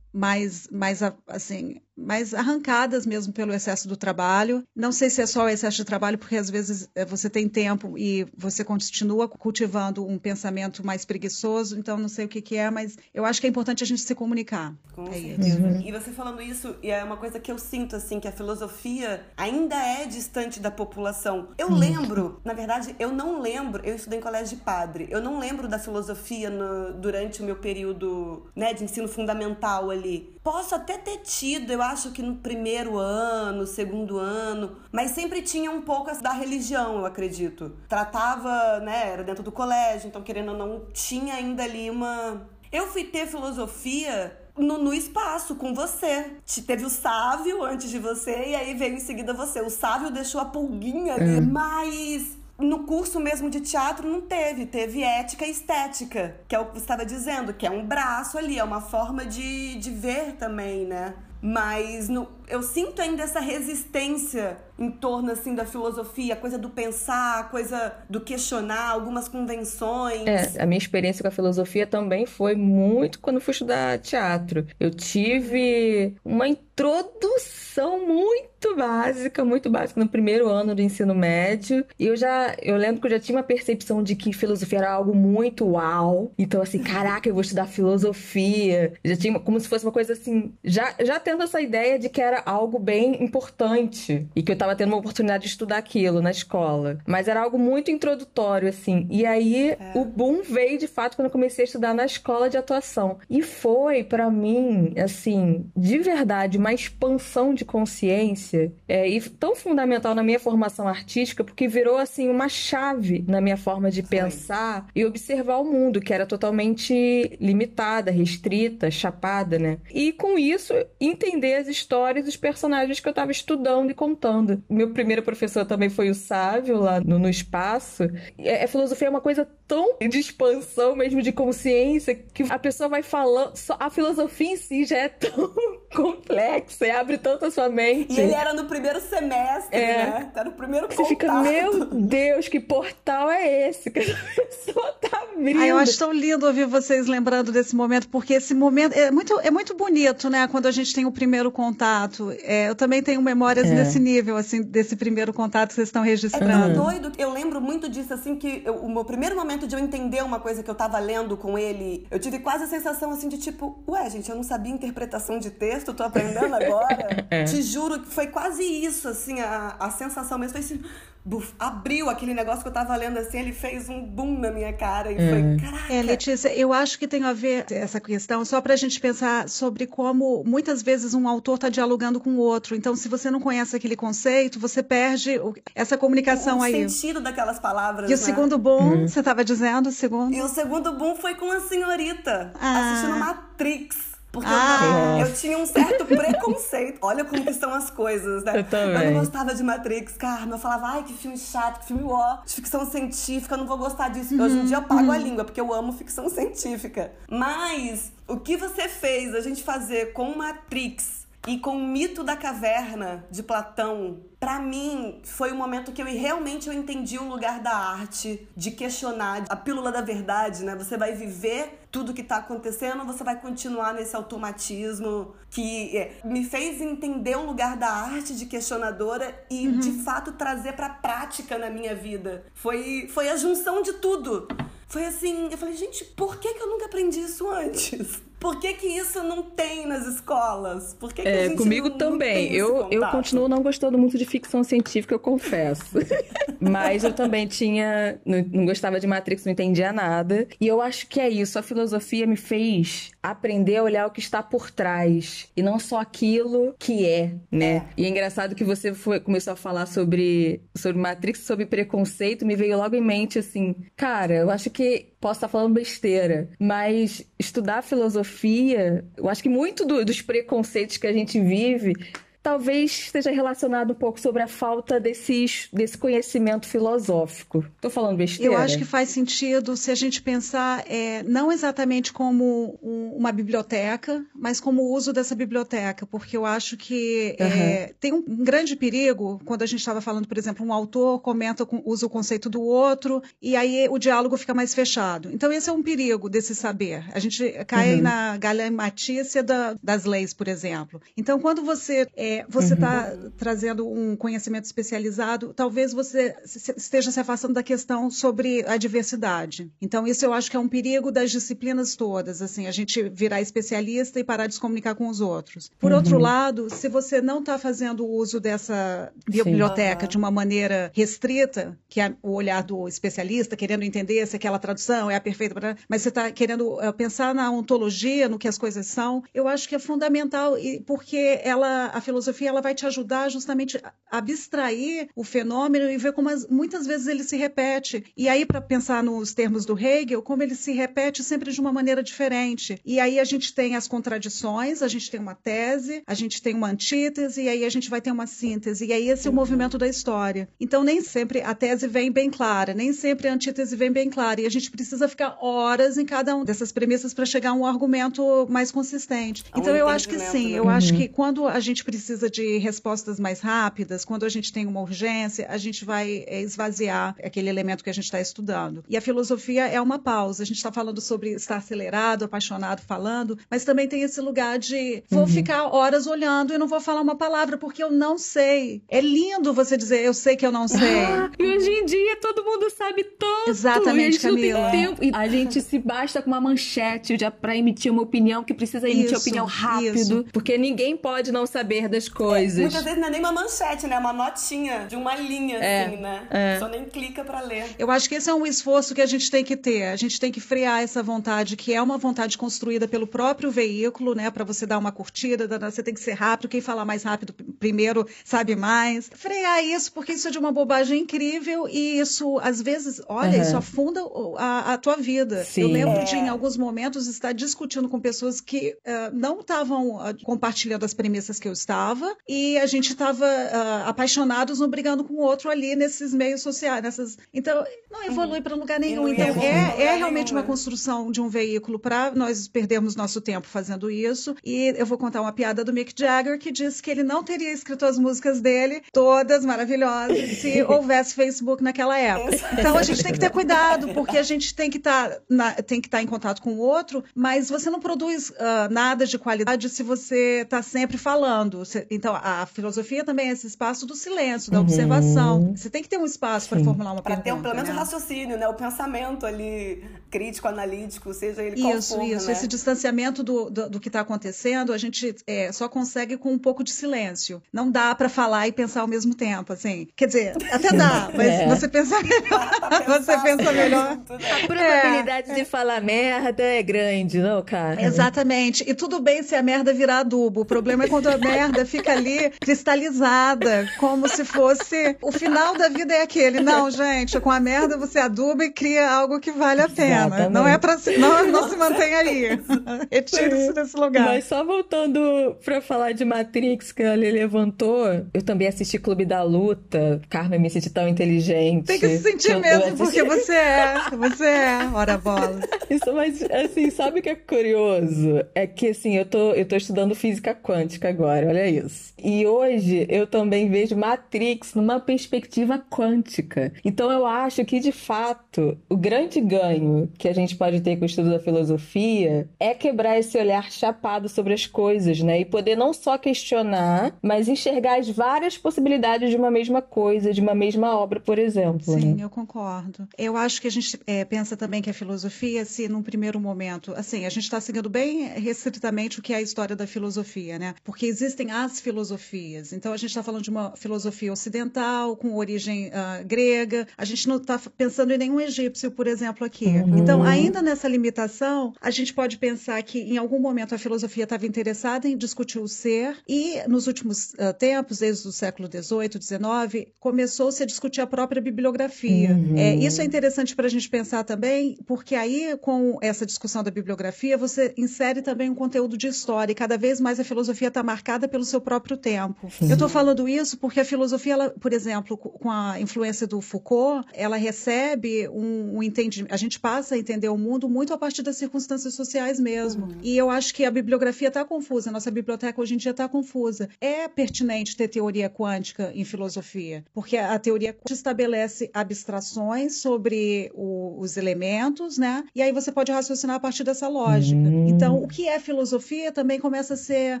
[0.18, 4.62] mais, mais assim, mais arrancadas mesmo pelo excesso do trabalho.
[4.74, 7.48] Não sei se é só o excesso de trabalho, porque às vezes eh, você tem
[7.48, 12.56] tempo e você continua cultivando um pensamento mais preguiçoso, então não sei o que, que
[12.56, 14.74] é, mas eu acho que é importante a gente se comunicar.
[14.94, 15.58] Com é certeza.
[15.58, 15.80] Uhum.
[15.80, 19.26] E você falando isso, e é uma coisa que eu sinto, assim, que a filosofia
[19.36, 21.48] ainda é distante da população.
[21.58, 21.76] Eu uhum.
[21.76, 25.66] lembro, na verdade, eu não lembro, eu estudei em colégio de padre, eu não lembro
[25.68, 30.37] da filosofia no, durante o meu período né, de ensino fundamental ali.
[30.50, 35.70] Posso até ter tido, eu acho que no primeiro ano, segundo ano, mas sempre tinha
[35.70, 37.76] um pouco da religião, eu acredito.
[37.86, 42.48] Tratava, né, era dentro do colégio, então querendo ou não, tinha ainda ali uma.
[42.72, 46.38] Eu fui ter filosofia no, no, espaço com você.
[46.66, 49.60] Teve o Sávio antes de você e aí veio em seguida você.
[49.60, 51.40] O Sávio deixou a pulguinha ali, é.
[51.42, 56.66] mas no curso mesmo de teatro não teve, teve ética e estética, que é o
[56.66, 60.32] que você estava dizendo, que é um braço ali, é uma forma de, de ver
[60.32, 61.14] também, né?
[61.40, 66.70] Mas no, eu sinto ainda essa resistência em torno assim da filosofia, a coisa do
[66.70, 70.26] pensar, a coisa do questionar algumas convenções.
[70.26, 74.66] É, a minha experiência com a filosofia também foi muito quando fui estudar teatro.
[74.78, 81.84] Eu tive uma introdução muito básica, muito básica no primeiro ano do ensino médio.
[81.98, 84.92] E eu já, eu lembro que eu já tinha uma percepção de que filosofia era
[84.92, 86.32] algo muito uau.
[86.38, 88.92] Então assim, caraca, eu vou estudar filosofia.
[89.04, 92.20] Já tinha como se fosse uma coisa assim, já já tendo essa ideia de que
[92.20, 96.30] era algo bem importante e que eu estava tendo uma oportunidade de estudar aquilo na
[96.30, 96.98] escola.
[97.06, 99.06] Mas era algo muito introdutório, assim.
[99.10, 99.92] E aí é.
[99.94, 103.18] o boom veio de fato quando eu comecei a estudar na escola de atuação.
[103.28, 110.14] E foi, para mim, assim, de verdade, uma expansão de consciência é, e tão fundamental
[110.14, 115.04] na minha formação artística, porque virou, assim, uma chave na minha forma de pensar e
[115.04, 119.78] observar o mundo, que era totalmente limitada, restrita, chapada, né?
[119.92, 124.62] E com isso, entender as histórias dos personagens que eu estava estudando e contando.
[124.68, 128.04] Meu primeiro professor também foi o Sávio, lá no, no Espaço.
[128.38, 132.88] E a filosofia é uma coisa tão de expansão mesmo, de consciência, que a pessoa
[132.88, 133.52] vai falando.
[133.80, 135.52] A filosofia em si já é tão
[135.94, 138.14] complexa e abre tanto a sua mente.
[138.14, 139.96] E ele era no primeiro semestre, é.
[139.96, 140.30] né?
[140.34, 144.02] Tá no primeiro Você fica, meu Deus, que portal é esse que a
[144.36, 145.60] pessoa tá abrindo?
[145.60, 149.38] Ah, eu acho tão lindo ouvir vocês lembrando desse momento, porque esse momento é muito,
[149.40, 150.46] é muito bonito, né?
[150.48, 152.17] Quando a gente tem o primeiro contato.
[152.42, 153.74] É, eu também tenho memórias é.
[153.74, 156.50] nesse nível, assim, desse primeiro contato que vocês estão registrando.
[156.50, 157.12] É tão doido.
[157.18, 160.40] Eu lembro muito disso, assim, que eu, o meu primeiro momento de eu entender uma
[160.40, 163.82] coisa que eu tava lendo com ele, eu tive quase a sensação, assim, de tipo,
[163.88, 167.26] ué, gente, eu não sabia interpretação de texto, tô aprendendo agora.
[167.30, 167.44] é.
[167.44, 170.52] Te juro que foi quase isso, assim, a, a sensação mesmo.
[170.52, 170.80] Foi assim,
[171.28, 174.72] buf, abriu aquele negócio que eu tava lendo assim, ele fez um boom na minha
[174.72, 175.30] cara e é.
[175.30, 175.92] foi, caraca.
[175.92, 179.86] É, Letícia, eu acho que tem a ver essa questão só pra gente pensar sobre
[179.86, 182.74] como muitas vezes um autor tá dialogando com o outro.
[182.74, 185.38] Então, se você não conhece aquele conceito, você perde
[185.74, 186.86] essa comunicação o, o aí.
[186.86, 188.14] O sentido daquelas palavras, E né?
[188.14, 189.08] o segundo boom, uhum.
[189.08, 190.34] você tava dizendo, o segundo?
[190.34, 192.92] E o segundo boom foi com a senhorita, ah.
[192.92, 194.17] assistindo Matrix.
[194.30, 196.98] Porque ah, eu, eu, tinha um certo preconceito.
[197.00, 198.58] Olha como que são as coisas, né?
[198.58, 199.04] Eu também.
[199.04, 200.50] Eu não gostava de Matrix, Carmen.
[200.50, 203.78] Eu falava, ai, que filme chato, que filme ó, de ficção científica, eu não vou
[203.78, 204.34] gostar disso.
[204.34, 205.12] Uhum, Hoje em dia eu pago uhum.
[205.12, 207.12] a língua, porque eu amo ficção científica.
[207.30, 212.36] Mas o que você fez a gente fazer com Matrix e com o mito da
[212.36, 217.60] caverna de Platão, para mim foi o momento que eu realmente eu entendi o lugar
[217.60, 220.74] da arte, de questionar a pílula da verdade, né?
[220.76, 226.44] Você vai viver tudo que tá acontecendo, você vai continuar nesse automatismo que é, me
[226.44, 229.78] fez entender o lugar da arte de questionadora e uhum.
[229.78, 232.44] de fato trazer para prática na minha vida.
[232.54, 234.48] Foi foi a junção de tudo.
[234.86, 238.22] Foi assim, eu falei, gente, por que, que eu nunca aprendi isso antes?
[238.38, 240.94] Por que, que isso não tem nas escolas?
[240.94, 242.50] Por que, que é, comigo não, também.
[242.50, 245.98] Não eu, eu continuo não gostando muito de ficção científica, eu confesso.
[246.60, 248.20] Mas eu também tinha.
[248.24, 250.46] Não, não, gostava de Matrix, não entendia nada.
[250.60, 251.58] E eu acho que é isso.
[251.58, 255.48] A filosofia me fez aprender a olhar o que está por trás.
[255.56, 257.68] E não só aquilo que é, né?
[257.68, 257.84] É.
[257.96, 262.56] E é engraçado que você foi, começou a falar sobre, sobre Matrix, sobre preconceito, me
[262.56, 267.82] veio logo em mente assim, cara, eu acho que posso estar falando besteira, mas estudar
[267.82, 271.94] filosofia, eu acho que muito do, dos preconceitos que a gente vive
[272.42, 277.64] talvez esteja relacionado um pouco sobre a falta desses, desse conhecimento filosófico.
[277.76, 278.52] Estou falando besteira?
[278.52, 283.32] Eu acho que faz sentido se a gente pensar é, não exatamente como um, uma
[283.32, 287.46] biblioteca, mas como o uso dessa biblioteca, porque eu acho que uhum.
[287.46, 291.20] é, tem um, um, grande perigo quando a gente estava falando, por exemplo, um autor
[291.20, 295.30] comenta, com, usa o conceito do outro e aí o diálogo fica mais fechado.
[295.32, 297.04] Então esse é um perigo desse saber.
[297.12, 298.02] A gente cai uhum.
[298.02, 301.00] na galhamatícia da, das leis, por exemplo.
[301.16, 303.30] Então quando você é, é, você está uhum.
[303.36, 306.36] trazendo um conhecimento especializado, talvez você
[306.76, 309.70] esteja se afastando da questão sobre a diversidade.
[309.80, 313.40] Então, isso eu acho que é um perigo das disciplinas todas, assim, a gente virar
[313.40, 315.70] especialista e parar de se comunicar com os outros.
[315.78, 315.98] Por uhum.
[315.98, 320.10] outro lado, se você não está fazendo uso dessa biblioteca Sim.
[320.10, 325.10] de uma maneira restrita, que é o olhar do especialista, querendo entender se aquela tradução
[325.10, 328.86] é a perfeita, mas você está querendo eh, pensar na ontologia, no que as coisas
[328.86, 330.54] são, eu acho que é fundamental,
[330.86, 335.96] porque ela, a filosofia filosofia ela vai te ajudar justamente a abstrair o fenômeno e
[335.96, 338.04] ver como as, muitas vezes ele se repete.
[338.16, 341.72] E aí, para pensar nos termos do Hegel, como ele se repete sempre de uma
[341.72, 342.80] maneira diferente.
[342.84, 346.54] E aí a gente tem as contradições, a gente tem uma tese, a gente tem
[346.54, 348.86] uma antítese, e aí a gente vai ter uma síntese.
[348.86, 350.48] E aí esse é o movimento da história.
[350.58, 354.40] Então, nem sempre a tese vem bem clara, nem sempre a antítese vem bem clara.
[354.40, 357.64] E a gente precisa ficar horas em cada uma dessas premissas para chegar a um
[357.64, 359.44] argumento mais consistente.
[359.56, 360.50] Então, eu acho que sim.
[360.50, 364.66] Eu acho que quando a gente precisa de respostas mais rápidas, quando a gente tem
[364.66, 368.84] uma urgência, a gente vai é, esvaziar aquele elemento que a gente está estudando.
[368.88, 370.42] E a filosofia é uma pausa.
[370.42, 375.02] A gente está falando sobre estar acelerado, apaixonado, falando, mas também tem esse lugar de
[375.08, 375.26] vou uhum.
[375.26, 378.82] ficar horas olhando e não vou falar uma palavra porque eu não sei.
[378.88, 380.78] É lindo você dizer eu sei que eu não sei.
[380.98, 383.48] Ah, e hoje em dia todo mundo sabe tudo.
[383.48, 384.70] Exatamente, Camila.
[384.70, 385.04] Tempo.
[385.04, 389.12] E a gente se basta com uma manchete para emitir uma opinião que precisa emitir
[389.12, 390.26] isso, opinião rápido, isso.
[390.32, 392.58] porque ninguém pode não saber das coisas.
[392.58, 393.96] É, muitas vezes não é nem uma manchete, né?
[393.96, 396.26] É uma notinha de uma linha, é, assim, né?
[396.30, 396.58] É.
[396.58, 397.64] Só nem clica para ler.
[397.78, 399.86] Eu acho que esse é um esforço que a gente tem que ter.
[399.86, 404.14] A gente tem que frear essa vontade, que é uma vontade construída pelo próprio veículo,
[404.14, 404.30] né?
[404.30, 406.50] Para você dar uma curtida, você tem que ser rápido.
[406.50, 409.10] Quem falar mais rápido primeiro sabe mais.
[409.14, 413.42] Frear isso, porque isso é de uma bobagem incrível e isso, às vezes, olha, uhum.
[413.42, 414.02] isso afunda
[414.36, 415.44] a, a tua vida.
[415.44, 415.62] Sim.
[415.62, 416.04] Eu lembro é.
[416.04, 420.92] de, em alguns momentos, estar discutindo com pessoas que uh, não estavam uh, compartilhando as
[420.92, 421.87] premissas que eu estava
[422.28, 426.82] e a gente estava uh, apaixonados um brigando com o outro ali nesses meios sociais.
[426.82, 427.18] Nessas...
[427.32, 428.42] Então, não evolui uhum.
[428.42, 429.08] para lugar nenhum.
[429.08, 433.90] Então, é, é realmente uma construção de um veículo para nós perdermos nosso tempo fazendo
[433.90, 434.34] isso.
[434.44, 437.52] E eu vou contar uma piada do Mick Jagger que disse que ele não teria
[437.52, 442.36] escrito as músicas dele, todas maravilhosas, se houvesse Facebook naquela época.
[442.52, 446.02] Então a gente tem que ter cuidado, porque a gente tem que tá estar tá
[446.02, 448.34] em contato com o outro, mas você não produz uh,
[448.70, 451.62] nada de qualidade se você está sempre falando.
[451.90, 454.64] Então a filosofia também é esse espaço do silêncio, da uhum.
[454.64, 455.56] observação.
[455.56, 457.24] Você tem que ter um espaço para formular uma pra pergunta.
[457.24, 457.74] Ter um, pelo menos né?
[457.74, 458.48] um raciocínio, né?
[458.48, 462.32] O pensamento ali crítico, analítico, seja ele qual isso, for, Isso, né?
[462.32, 466.38] Esse distanciamento do, do, do que está acontecendo, a gente é, só consegue com um
[466.38, 467.42] pouco de silêncio.
[467.52, 469.88] Não dá para falar e pensar ao mesmo tempo, assim.
[469.94, 471.46] Quer dizer, até dá, mas é.
[471.46, 472.50] você pensa melhor.
[472.86, 473.98] você pensa melhor.
[474.08, 475.34] A probabilidade é.
[475.34, 477.82] de falar merda é grande, não, cara?
[477.82, 478.64] Exatamente.
[478.68, 480.40] E tudo bem se a merda virar adubo.
[480.40, 485.68] O problema é quando a merda fica ali cristalizada, como se fosse o final da
[485.68, 486.40] vida é aquele.
[486.40, 490.06] Não, gente, com a merda você aduba e cria algo que vale a pena.
[490.06, 490.32] Exatamente.
[490.32, 492.40] Não é para se, não, não se mantém aí.
[492.90, 494.06] Retire-se desse lugar.
[494.06, 499.22] Mas só voltando para falar de Matrix que ele levantou, eu também assisti Clube da
[499.22, 500.00] Luta.
[500.08, 501.66] Carmen, me senti tão inteligente.
[501.66, 503.74] Tem que se sentir mesmo, porque você é.
[503.96, 504.68] Você é.
[504.72, 505.40] Ora bola.
[505.68, 508.24] Isso, mas assim, sabe o que é curioso?
[508.34, 511.92] É que assim, eu tô, eu tô estudando física quântica agora, olha isso.
[512.02, 516.52] E hoje eu também vejo Matrix numa perspectiva quântica.
[516.64, 520.82] Então eu acho que, de fato, o grande ganho que a gente pode ter com
[520.82, 525.20] o estudo da filosofia é quebrar esse olhar chapado sobre as coisas, né?
[525.20, 530.20] E poder não só questionar, mas enxergar as várias possibilidades de uma mesma coisa, de
[530.20, 531.74] uma mesma obra, por exemplo.
[531.74, 532.04] Sim, né?
[532.04, 532.88] eu concordo.
[532.96, 536.72] Eu acho que a gente é, pensa também que a filosofia, se num primeiro momento,
[536.74, 540.54] assim, a gente está seguindo bem restritamente o que é a história da filosofia, né?
[540.64, 542.52] Porque existem as filosofias.
[542.52, 546.66] Então a gente está falando de uma filosofia ocidental, com origem uh, grega.
[546.76, 549.46] A gente não está pensando em nenhum egípcio, por exemplo, aqui.
[549.46, 549.78] Uhum.
[549.78, 554.26] Então, ainda nessa limitação, a gente pode pensar que em algum momento a filosofia estava
[554.26, 559.68] interessada em discutir o ser e nos últimos uh, tempos, desde o século XVIII, XIX,
[559.78, 562.10] começou-se a discutir a própria bibliografia.
[562.10, 562.36] Uhum.
[562.36, 566.50] É, isso é interessante para a gente pensar também, porque aí com essa discussão da
[566.50, 570.62] bibliografia você insere também um conteúdo de história e cada vez mais a filosofia está
[570.62, 572.16] marcada pelo seu próprio tempo.
[572.40, 572.48] Uhum.
[572.48, 576.86] Eu estou falando isso porque a filosofia, ela, por exemplo, com a influência do Foucault,
[576.92, 579.12] ela recebe um, um entendimento.
[579.12, 582.66] A gente passa a entender o mundo muito a partir das circunstâncias sociais mesmo.
[582.66, 582.78] Uhum.
[582.82, 585.88] E eu acho que a bibliografia está confusa, a nossa biblioteca hoje em dia está
[585.88, 586.48] confusa.
[586.60, 593.78] É pertinente ter teoria quântica em filosofia, porque a teoria quântica estabelece abstrações sobre o,
[593.78, 595.04] os elementos, né?
[595.14, 597.20] E aí você pode raciocinar a partir dessa lógica.
[597.20, 597.48] Uhum.
[597.48, 600.00] Então, o que é filosofia também começa a ser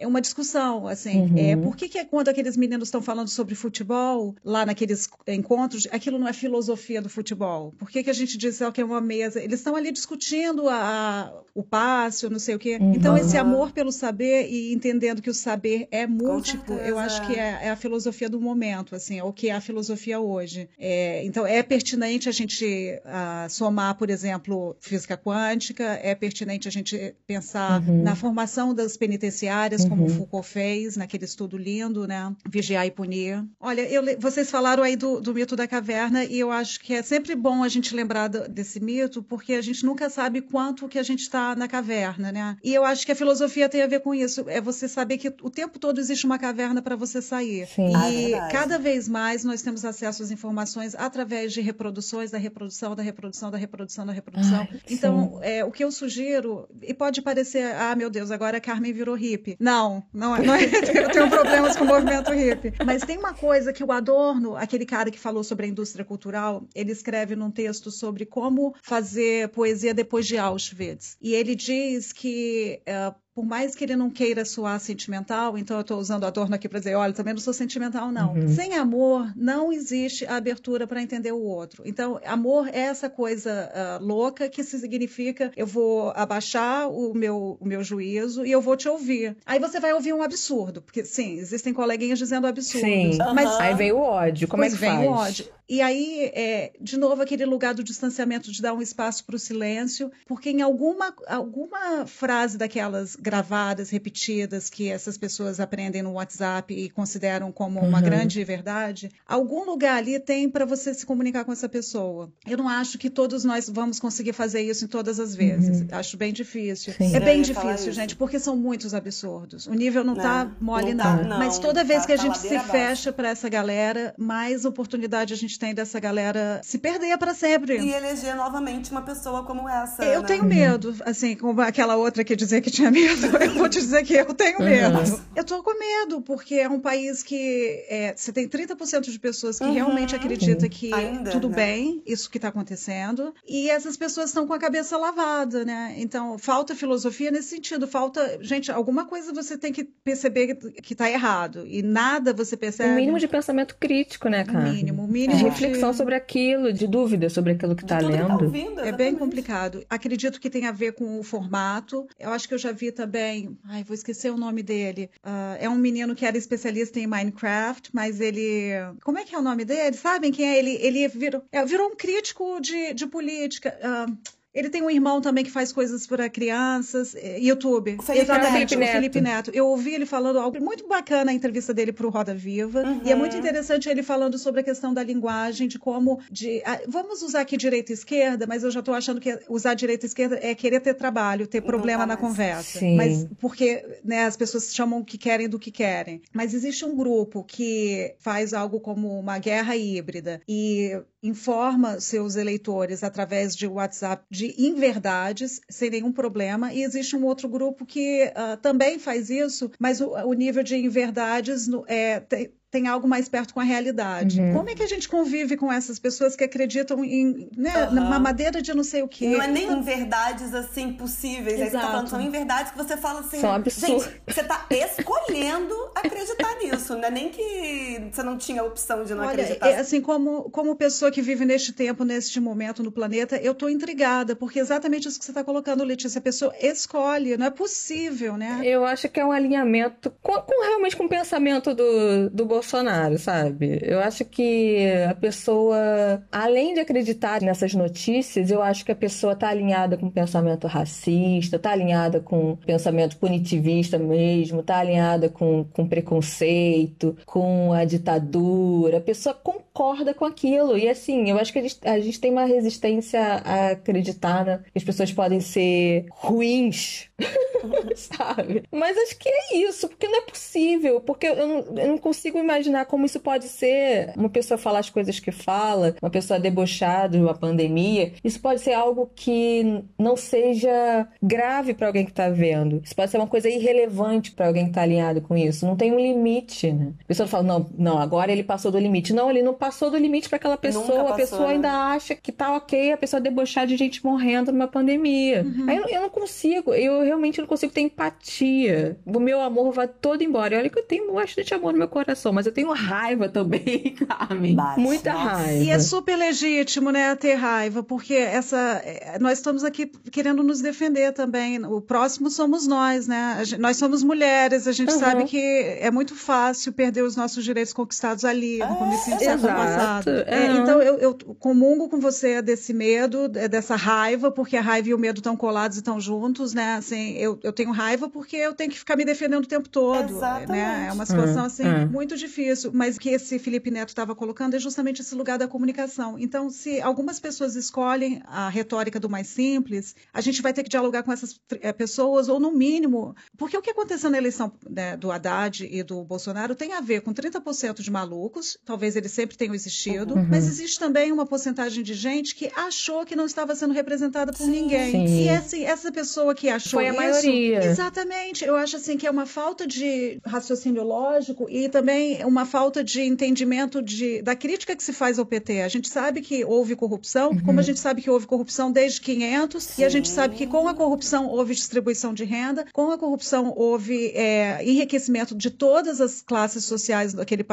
[0.00, 1.07] uma discussão, assim.
[1.16, 1.38] Uhum.
[1.38, 5.86] É, por que, que é quando aqueles meninos estão falando sobre futebol, lá naqueles encontros,
[5.90, 7.72] aquilo não é filosofia do futebol?
[7.78, 9.42] Por que, que a gente diz que é uma mesa?
[9.42, 12.78] Eles estão ali discutindo a, o passe, não sei o quê.
[12.80, 12.92] Uhum.
[12.94, 17.34] Então, esse amor pelo saber e entendendo que o saber é múltiplo, eu acho que
[17.34, 20.68] é, é, a filosofia do momento, assim, é o que é a filosofia hoje.
[20.78, 26.70] É, então, é pertinente a gente uh, somar, por exemplo, física quântica, é pertinente a
[26.70, 28.02] gente pensar uhum.
[28.02, 30.08] na formação das penitenciárias, como uhum.
[30.08, 32.34] Foucault fez, naquele estudo lindo, né?
[32.48, 33.44] Vigiar e punir.
[33.60, 37.02] Olha, eu, vocês falaram aí do, do mito da caverna e eu acho que é
[37.02, 41.02] sempre bom a gente lembrar desse mito, porque a gente nunca sabe quanto que a
[41.02, 42.56] gente está na caverna, né?
[42.62, 44.44] E eu acho que a filosofia tem a ver com isso.
[44.48, 47.66] É você saber que o tempo todo existe uma caverna para você sair.
[47.68, 47.92] Sim.
[48.10, 52.94] E ah, cada vez mais nós temos acesso às informações através de reproduções da reprodução,
[52.94, 54.68] da reprodução, da reprodução, da reprodução.
[54.70, 58.60] Ai, então, é, o que eu sugiro, e pode parecer, ah, meu Deus, agora a
[58.60, 59.56] Carmen virou hippie.
[59.60, 62.72] Não, não, é, não é, eu tenho problemas com o movimento hippie.
[62.84, 66.66] Mas tem uma coisa que o Adorno, aquele cara que falou sobre a indústria cultural,
[66.74, 71.16] ele escreve num texto sobre como fazer poesia depois de Auschwitz.
[71.20, 75.82] E ele diz que uh, por mais que ele não queira soar sentimental, então eu
[75.82, 78.32] estou usando Adorno aqui para dizer, olha, também não sou sentimental, não.
[78.32, 78.48] Uhum.
[78.48, 81.84] Sem amor, não existe a abertura para entender o outro.
[81.86, 87.64] Então, amor é essa coisa uh, louca que significa eu vou abaixar o meu, o
[87.64, 89.36] meu juízo e eu vou te ouvir.
[89.46, 92.90] Aí você vai ouvir um absurdo, porque sim, existem coleguinhas dizendo absurdos.
[92.90, 93.18] Sim.
[93.36, 94.48] Mas aí vem o ódio.
[94.48, 95.06] Como é que vem faz?
[95.06, 95.57] o ódio.
[95.68, 99.38] E aí, é, de novo, aquele lugar do distanciamento, de dar um espaço para o
[99.38, 106.72] silêncio, porque em alguma, alguma frase daquelas gravadas, repetidas, que essas pessoas aprendem no WhatsApp
[106.72, 108.04] e consideram como uma uhum.
[108.04, 112.32] grande verdade, algum lugar ali tem para você se comunicar com essa pessoa.
[112.46, 115.82] Eu não acho que todos nós vamos conseguir fazer isso em todas as vezes.
[115.82, 115.88] Uhum.
[115.92, 116.94] Acho bem difícil.
[116.94, 117.14] Sim.
[117.14, 119.66] É bem difícil, gente, porque são muitos absurdos.
[119.66, 121.04] O nível não, está mole, não.
[121.04, 121.38] Tá, não.
[121.38, 125.34] Mas toda vez tá, que a tá gente se fecha para essa galera, mais oportunidade
[125.34, 127.78] a gente tem dessa galera se perder para sempre.
[127.78, 130.04] E eleger novamente uma pessoa como essa.
[130.04, 130.26] Eu né?
[130.26, 133.26] tenho medo, assim, como aquela outra que dizia que tinha medo.
[133.38, 134.98] Eu vou te dizer que eu tenho medo.
[134.98, 135.20] Uhum.
[135.34, 139.58] Eu tô com medo, porque é um país que é, você tem 30% de pessoas
[139.58, 139.72] que uhum.
[139.72, 141.56] realmente acreditam que Ainda, tudo né?
[141.56, 145.94] bem, isso que está acontecendo, e essas pessoas estão com a cabeça lavada, né?
[145.96, 151.10] Então, falta filosofia nesse sentido, falta, gente, alguma coisa você tem que perceber que está
[151.10, 152.92] errado, e nada você percebe.
[152.92, 154.58] O mínimo de pensamento crítico, né, cara?
[154.58, 155.47] O mínimo, o mínimo.
[155.50, 158.22] Reflexão sobre aquilo, de dúvida sobre aquilo que está lendo.
[158.22, 159.84] Que tá ouvindo, é bem complicado.
[159.88, 162.06] Acredito que tem a ver com o formato.
[162.18, 163.56] Eu acho que eu já vi também.
[163.64, 165.10] Ai, vou esquecer o nome dele.
[165.24, 168.70] Uh, é um menino que era especialista em Minecraft, mas ele.
[169.02, 169.96] Como é que é o nome dele?
[169.96, 170.78] Sabem quem é ele?
[170.80, 173.78] Ele virou, é, virou um crítico de, de política.
[173.82, 174.16] Uh,
[174.54, 177.98] ele tem um irmão também que faz coisas para crianças, eh, YouTube.
[178.02, 178.88] Felipe, Exatamente, Neto.
[178.88, 179.50] o Felipe Neto.
[179.54, 182.82] Eu ouvi ele falando algo muito bacana, a entrevista dele para o Roda Viva.
[182.82, 183.00] Uhum.
[183.04, 186.20] E é muito interessante ele falando sobre a questão da linguagem, de como.
[186.30, 189.74] De, ah, vamos usar aqui direita e esquerda, mas eu já estou achando que usar
[189.74, 192.78] direita e esquerda é querer ter trabalho, ter problema na conversa.
[192.78, 192.96] Sim.
[192.96, 196.22] Mas porque né, as pessoas chamam o que querem do que querem.
[196.32, 203.02] Mas existe um grupo que faz algo como uma guerra híbrida e informa seus eleitores
[203.02, 208.56] através de WhatsApp de inverdades, sem nenhum problema, e existe um outro grupo que uh,
[208.58, 213.54] também faz isso, mas o, o nível de inverdades é, tem, tem algo mais perto
[213.54, 214.40] com a realidade.
[214.40, 214.52] Uhum.
[214.52, 218.20] Como é que a gente convive com essas pessoas que acreditam em né, uhum.
[218.20, 219.28] madeira de não sei o quê?
[219.28, 221.58] Não é nem em verdades assim possíveis.
[221.58, 221.62] Exato.
[221.62, 223.40] Aí você tá falando, são em verdades que você fala assim.
[223.40, 224.04] São absurdos.
[224.04, 229.14] Gente, você tá escolhendo acreditar nisso, não é nem que você não tinha opção de
[229.14, 229.68] não Olha, acreditar.
[229.68, 233.68] É, assim, como, como pessoa que vive neste tempo, neste momento no planeta, eu tô
[233.68, 236.18] intrigada, porque é exatamente isso que você tá colocando, Letícia.
[236.18, 238.60] A pessoa escolhe, não é possível, né?
[238.62, 243.16] Eu acho que é um alinhamento com, com realmente com o pensamento do, do Bolsonaro,
[243.18, 243.78] sabe?
[243.82, 249.34] Eu acho que a pessoa, além de acreditar nessas notícias, eu acho que a pessoa
[249.34, 255.28] está alinhada com o pensamento racista, está alinhada com o pensamento punitivista mesmo, está alinhada
[255.28, 258.98] com, com preconceito, com a ditadura.
[258.98, 259.34] A pessoa
[259.78, 260.76] concorda com aquilo.
[260.76, 264.60] E assim, eu acho que a gente, a gente tem uma resistência a acreditar né,
[264.72, 267.08] que as pessoas podem ser ruins,
[267.94, 268.64] sabe?
[268.72, 272.38] Mas acho que é isso, porque não é possível, porque eu não, eu não consigo
[272.38, 277.16] imaginar como isso pode ser uma pessoa falar as coisas que fala, uma pessoa debochada
[277.16, 278.12] de uma pandemia.
[278.24, 282.80] Isso pode ser algo que não seja grave para alguém que está vendo.
[282.84, 285.64] Isso pode ser uma coisa irrelevante para alguém que está alinhado com isso.
[285.64, 286.92] Não tem um limite, né?
[287.04, 289.12] A pessoa fala, não, não, agora ele passou do limite.
[289.12, 290.84] Não, ele não passou do limite para aquela pessoa.
[290.84, 291.54] Passou, a pessoa né?
[291.54, 295.44] ainda acha que tá ok a pessoa debochar de gente morrendo numa pandemia.
[295.44, 295.66] Uhum.
[295.68, 298.98] Aí eu, eu, não consigo, eu realmente não consigo ter empatia.
[299.04, 300.58] O meu amor vai todo embora.
[300.58, 304.54] Olha que eu tenho bastante amor no meu coração, mas eu tenho raiva também, Carmen.
[304.54, 305.36] Bate, Muita nossa.
[305.36, 305.64] raiva.
[305.64, 310.60] E é super legítimo, né, ter raiva, porque essa é, nós estamos aqui querendo nos
[310.60, 311.64] defender também.
[311.64, 313.42] O próximo somos nós, né?
[313.58, 314.98] Nós somos mulheres, a gente uhum.
[314.98, 315.38] sabe que
[315.80, 319.57] é muito fácil perder os nossos direitos conquistados ali, no é, Exatamente.
[319.58, 320.10] Passado.
[320.26, 324.94] É, então eu, eu comungo com você desse medo, dessa raiva, porque a raiva e
[324.94, 326.74] o medo estão colados e estão juntos, né?
[326.74, 330.10] Assim, eu, eu tenho raiva porque eu tenho que ficar me defendendo o tempo todo.
[330.10, 330.48] Exatamente.
[330.50, 330.86] Né?
[330.88, 332.70] É uma situação assim muito difícil.
[332.72, 336.18] Mas o que esse Felipe Neto estava colocando é justamente esse lugar da comunicação.
[336.18, 340.68] Então, se algumas pessoas escolhem a retórica do mais simples, a gente vai ter que
[340.68, 344.96] dialogar com essas é, pessoas, ou no mínimo, porque o que aconteceu na eleição né,
[344.96, 349.36] do Haddad e do Bolsonaro tem a ver com 30% de malucos, talvez eles sempre
[349.38, 350.26] tenham existido, uhum.
[350.28, 354.44] mas existe também uma porcentagem de gente que achou que não estava sendo representada por
[354.44, 354.90] sim, ninguém.
[354.90, 355.24] Sim.
[355.24, 357.64] E assim, essa pessoa que achou Foi a isso, maioria.
[357.64, 358.44] Exatamente.
[358.44, 363.02] Eu acho assim que é uma falta de raciocínio lógico e também uma falta de
[363.02, 365.62] entendimento de, da crítica que se faz ao PT.
[365.62, 367.40] A gente sabe que houve corrupção, uhum.
[367.40, 369.82] como a gente sabe que houve corrupção desde 500, sim.
[369.82, 373.52] e a gente sabe que com a corrupção houve distribuição de renda, com a corrupção
[373.56, 377.46] houve é, enriquecimento de todas as classes sociais daquele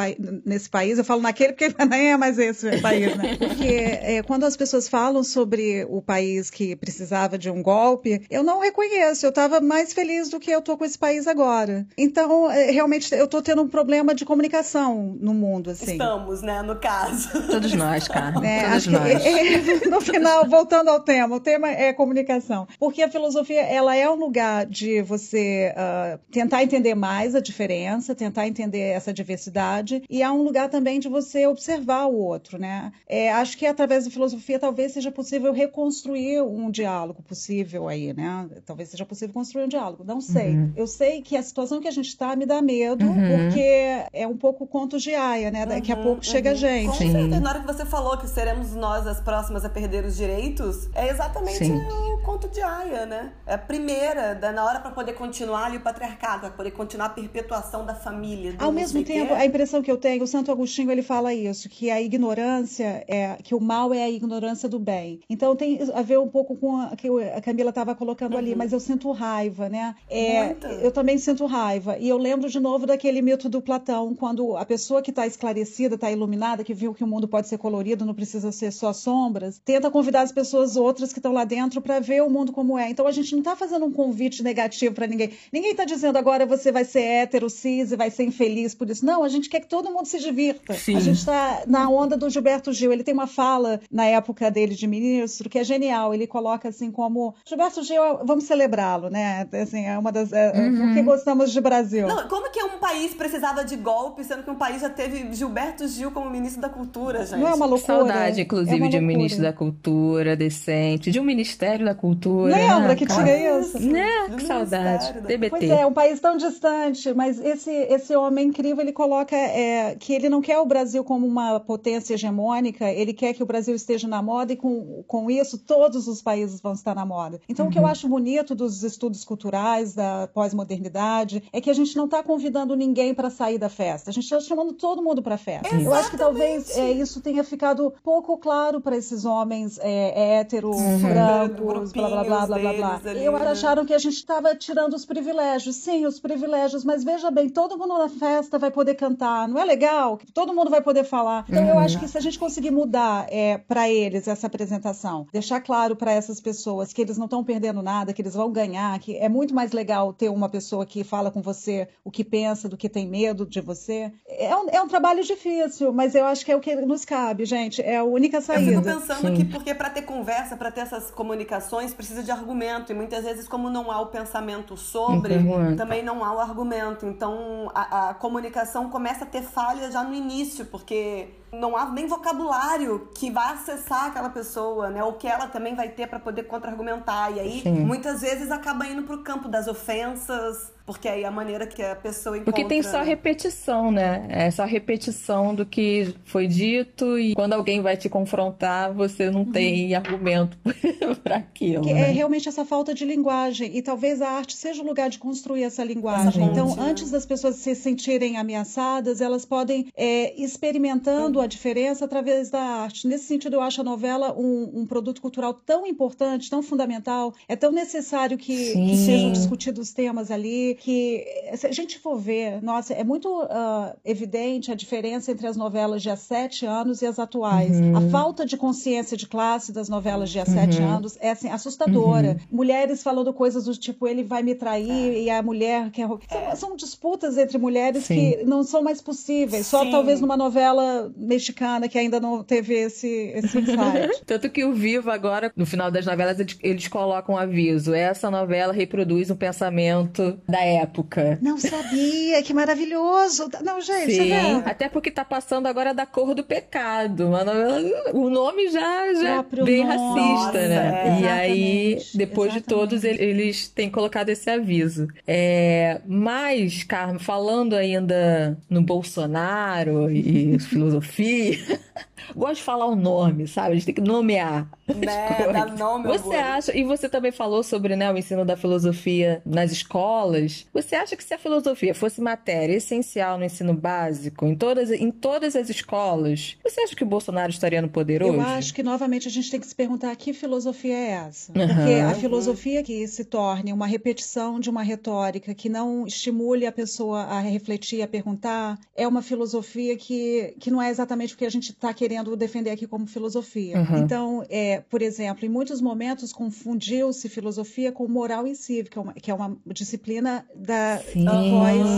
[0.43, 0.97] nesse país.
[0.97, 3.35] Eu falo naquele porque nem é mais esse país, né?
[3.38, 8.43] Porque é, quando as pessoas falam sobre o país que precisava de um golpe, eu
[8.43, 9.25] não reconheço.
[9.25, 11.85] Eu estava mais feliz do que eu estou com esse país agora.
[11.97, 15.93] Então, é, realmente, eu estou tendo um problema de comunicação no mundo, assim.
[15.93, 17.29] Estamos, né, no caso.
[17.47, 18.35] Todos nós, cara.
[18.45, 19.25] É, Todos nós.
[19.25, 22.67] É, no final, voltando ao tema, o tema é comunicação.
[22.77, 28.13] Porque a filosofia, ela é um lugar de você uh, tentar entender mais a diferença,
[28.13, 31.64] tentar entender essa diversidade, e é um lugar também de você observar
[32.10, 32.91] o outro, né?
[33.08, 38.47] É, acho que através da filosofia talvez seja possível reconstruir um diálogo possível aí, né?
[38.65, 40.56] Talvez seja possível construir um diálogo, não sei.
[40.56, 40.73] Uhum.
[40.75, 43.13] Eu sei que a situação que a gente está me dá medo, uhum.
[43.13, 45.65] porque é um pouco conto de aia, né?
[45.65, 46.60] Daqui a uhum, pouco chega a uhum.
[46.60, 46.88] gente.
[46.88, 47.39] Com certeza.
[47.39, 51.10] Na hora que você falou que seremos nós as próximas a perder os direitos, é
[51.10, 51.75] exatamente Sim.
[51.75, 53.34] o conto de aia, né?
[53.45, 57.08] É a primeira, da, na hora para poder continuar ali o patriarcado, para poder continuar
[57.08, 58.56] a perpetuar da família.
[58.60, 61.89] Ao mesmo tempo, a impressão que eu tenho, o Santo Agostinho ele fala isso, que
[61.89, 65.19] a ignorância é que o mal é a ignorância do bem.
[65.29, 68.39] Então tem a ver um pouco com a que a Camila estava colocando uhum.
[68.39, 69.95] ali, mas eu sinto raiva, né?
[70.09, 71.97] É, eu também sinto raiva.
[71.97, 75.95] E eu lembro de novo daquele mito do Platão, quando a pessoa que está esclarecida,
[75.95, 79.61] está iluminada, que viu que o mundo pode ser colorido, não precisa ser só sombras,
[79.63, 82.89] tenta convidar as pessoas outras que estão lá dentro para ver o mundo como é.
[82.89, 85.31] Então a gente não está fazendo um convite negativo para ninguém.
[85.51, 89.05] Ninguém está dizendo agora você vai ser hétero, cis e vai ser infeliz por isso.
[89.05, 90.73] Não, a gente quer que todo mundo se divirta.
[90.73, 90.95] Sim.
[90.95, 92.91] A gente está na onda do Gilberto Gil.
[92.91, 96.13] Ele tem uma fala na época dele de ministro que é genial.
[96.13, 99.47] Ele coloca assim como Gilberto Gil, vamos celebrá-lo, né?
[99.62, 100.31] Assim, é uma das.
[100.31, 100.88] É, é uhum.
[100.88, 102.08] Porque gostamos de Brasil.
[102.08, 105.88] Não, como que um país precisava de golpe, sendo que um país já teve Gilberto
[105.88, 107.39] Gil como ministro da Cultura, gente?
[107.39, 107.97] Não é uma loucura.
[107.97, 112.55] Saudade, inclusive, é de um ministro da Cultura decente, de um Ministério da Cultura.
[112.55, 113.23] Lembra né, que cara?
[113.23, 113.79] tinha isso?
[113.79, 114.08] Né?
[114.36, 115.13] Que saudade.
[115.21, 115.49] DBT.
[115.49, 120.13] Pois é, um país tão distante, mas esse, esse homem incrível, ele coloca é, que
[120.13, 124.07] ele não quer o Brasil como uma potência hegemônica, ele quer que o Brasil esteja
[124.07, 127.41] na moda e com, com isso todos os países vão estar na moda.
[127.49, 127.69] Então, uhum.
[127.69, 127.89] o que eu uhum.
[127.89, 133.13] acho bonito dos estudos culturais, da pós-modernidade, é que a gente não está convidando ninguém
[133.13, 135.67] para sair da festa, a gente está chamando todo mundo para a festa.
[135.67, 135.85] Exatamente.
[135.85, 140.77] Eu acho que talvez é, isso tenha ficado pouco claro para esses homens é, héteros,
[140.77, 141.01] uhum.
[141.01, 143.01] brancos, blá blá blá blá blá blá.
[143.05, 143.47] Ali, eu né?
[143.47, 145.75] acharam que a gente estava tirando os privilégios.
[145.75, 149.65] Sim, os privilégios, mas veja bem, todo mundo na festa vai poder cantar, não é
[149.65, 150.19] legal?
[150.33, 151.24] Todo mundo vai poder falar.
[151.47, 151.69] Então, uhum.
[151.69, 155.95] eu acho que se a gente conseguir mudar é, para eles essa apresentação, deixar claro
[155.95, 159.29] para essas pessoas que eles não estão perdendo nada, que eles vão ganhar, que é
[159.29, 162.89] muito mais legal ter uma pessoa que fala com você o que pensa do que
[162.89, 164.11] tem medo de você.
[164.27, 167.45] É um, é um trabalho difícil, mas eu acho que é o que nos cabe,
[167.45, 167.81] gente.
[167.81, 168.71] É a única saída.
[168.71, 169.33] Eu fico pensando Sim.
[169.35, 172.91] que, porque para ter conversa, para ter essas comunicações, precisa de argumento.
[172.91, 175.35] E muitas vezes, como não há o pensamento sobre,
[175.77, 177.05] também não há o argumento.
[177.05, 181.89] Então, a, a comunicação começa a ter falha já no início, porque que não há
[181.89, 185.03] nem vocabulário que vai acessar aquela pessoa, né?
[185.03, 187.31] Ou que ela também vai ter para poder contra-argumentar.
[187.31, 187.85] E aí, Sim.
[187.85, 191.95] muitas vezes, acaba indo pro campo das ofensas, porque aí é a maneira que a
[191.95, 192.53] pessoa encontra...
[192.53, 194.27] Porque tem só repetição, né?
[194.29, 199.41] É só repetição do que foi dito e quando alguém vai te confrontar, você não
[199.41, 199.51] uhum.
[199.51, 200.57] tem argumento
[201.23, 201.85] para aquilo.
[201.85, 202.09] Né?
[202.09, 205.63] É realmente essa falta de linguagem e talvez a arte seja o lugar de construir
[205.63, 206.43] essa linguagem.
[206.43, 211.44] Essa então, antes das pessoas se sentirem ameaçadas, elas podem é, experimentando uhum.
[211.45, 213.08] A diferença através da arte.
[213.08, 217.55] Nesse sentido, eu acho a novela um, um produto cultural tão importante, tão fundamental, é
[217.55, 222.93] tão necessário que, que sejam discutidos temas ali que, se a gente for ver, nossa,
[222.93, 227.19] é muito uh, evidente a diferença entre as novelas de há sete anos e as
[227.19, 227.79] atuais.
[227.79, 227.97] Uhum.
[227.97, 230.89] A falta de consciência de classe das novelas de há sete uhum.
[230.97, 232.29] anos é assim, assustadora.
[232.29, 232.58] Uhum.
[232.58, 235.21] Mulheres falando coisas do tipo, ele vai me trair é.
[235.23, 236.08] e a mulher quer.
[236.29, 238.15] São, são disputas entre mulheres Sim.
[238.15, 239.67] que não são mais possíveis.
[239.67, 239.91] Só Sim.
[239.91, 244.21] talvez numa novela mexicana que ainda não teve esse, esse insight.
[244.25, 247.93] Tanto que o Vivo agora, no final das novelas, eles colocam um aviso.
[247.93, 251.37] Essa novela reproduz um pensamento da época.
[251.41, 253.49] Não sabia, que maravilhoso.
[253.63, 254.33] Não, gente, Sim,
[254.65, 257.27] até porque tá passando agora da cor do pecado.
[257.27, 257.81] Uma novela,
[258.13, 259.97] o nome já, já é bem nome.
[259.97, 261.03] racista, Nossa, né?
[261.05, 261.21] É.
[261.21, 262.53] E aí, depois Exatamente.
[262.55, 265.07] de todos, eles têm colocado esse aviso.
[265.27, 271.80] É, mas, Carmen, falando ainda no Bolsonaro e filosofia filosofia.
[272.36, 273.71] Gosto de falar o nome, sabe?
[273.71, 274.69] A gente tem que nomear.
[274.88, 275.51] Né?
[275.51, 279.71] Dar nome Você acha, e você também falou sobre né, o ensino da filosofia nas
[279.71, 280.67] escolas.
[280.73, 285.11] Você acha que se a filosofia fosse matéria essencial no ensino básico, em todas, em
[285.11, 288.36] todas as escolas, você acha que o Bolsonaro estaria no poder hoje?
[288.36, 291.51] Eu acho que novamente a gente tem que se perguntar que filosofia é essa.
[291.51, 291.67] Uhum.
[291.67, 296.71] Porque a filosofia que se torne uma repetição de uma retórica que não estimule a
[296.71, 301.45] pessoa a refletir, a perguntar, é uma filosofia que, que não é exatamente o que
[301.45, 303.80] a gente está querendo defender aqui como filosofia.
[303.80, 303.97] Uhum.
[303.97, 309.34] Então, é, por exemplo, em muitos momentos confundiu-se filosofia com moral e cívica, que é
[309.34, 311.01] uma disciplina da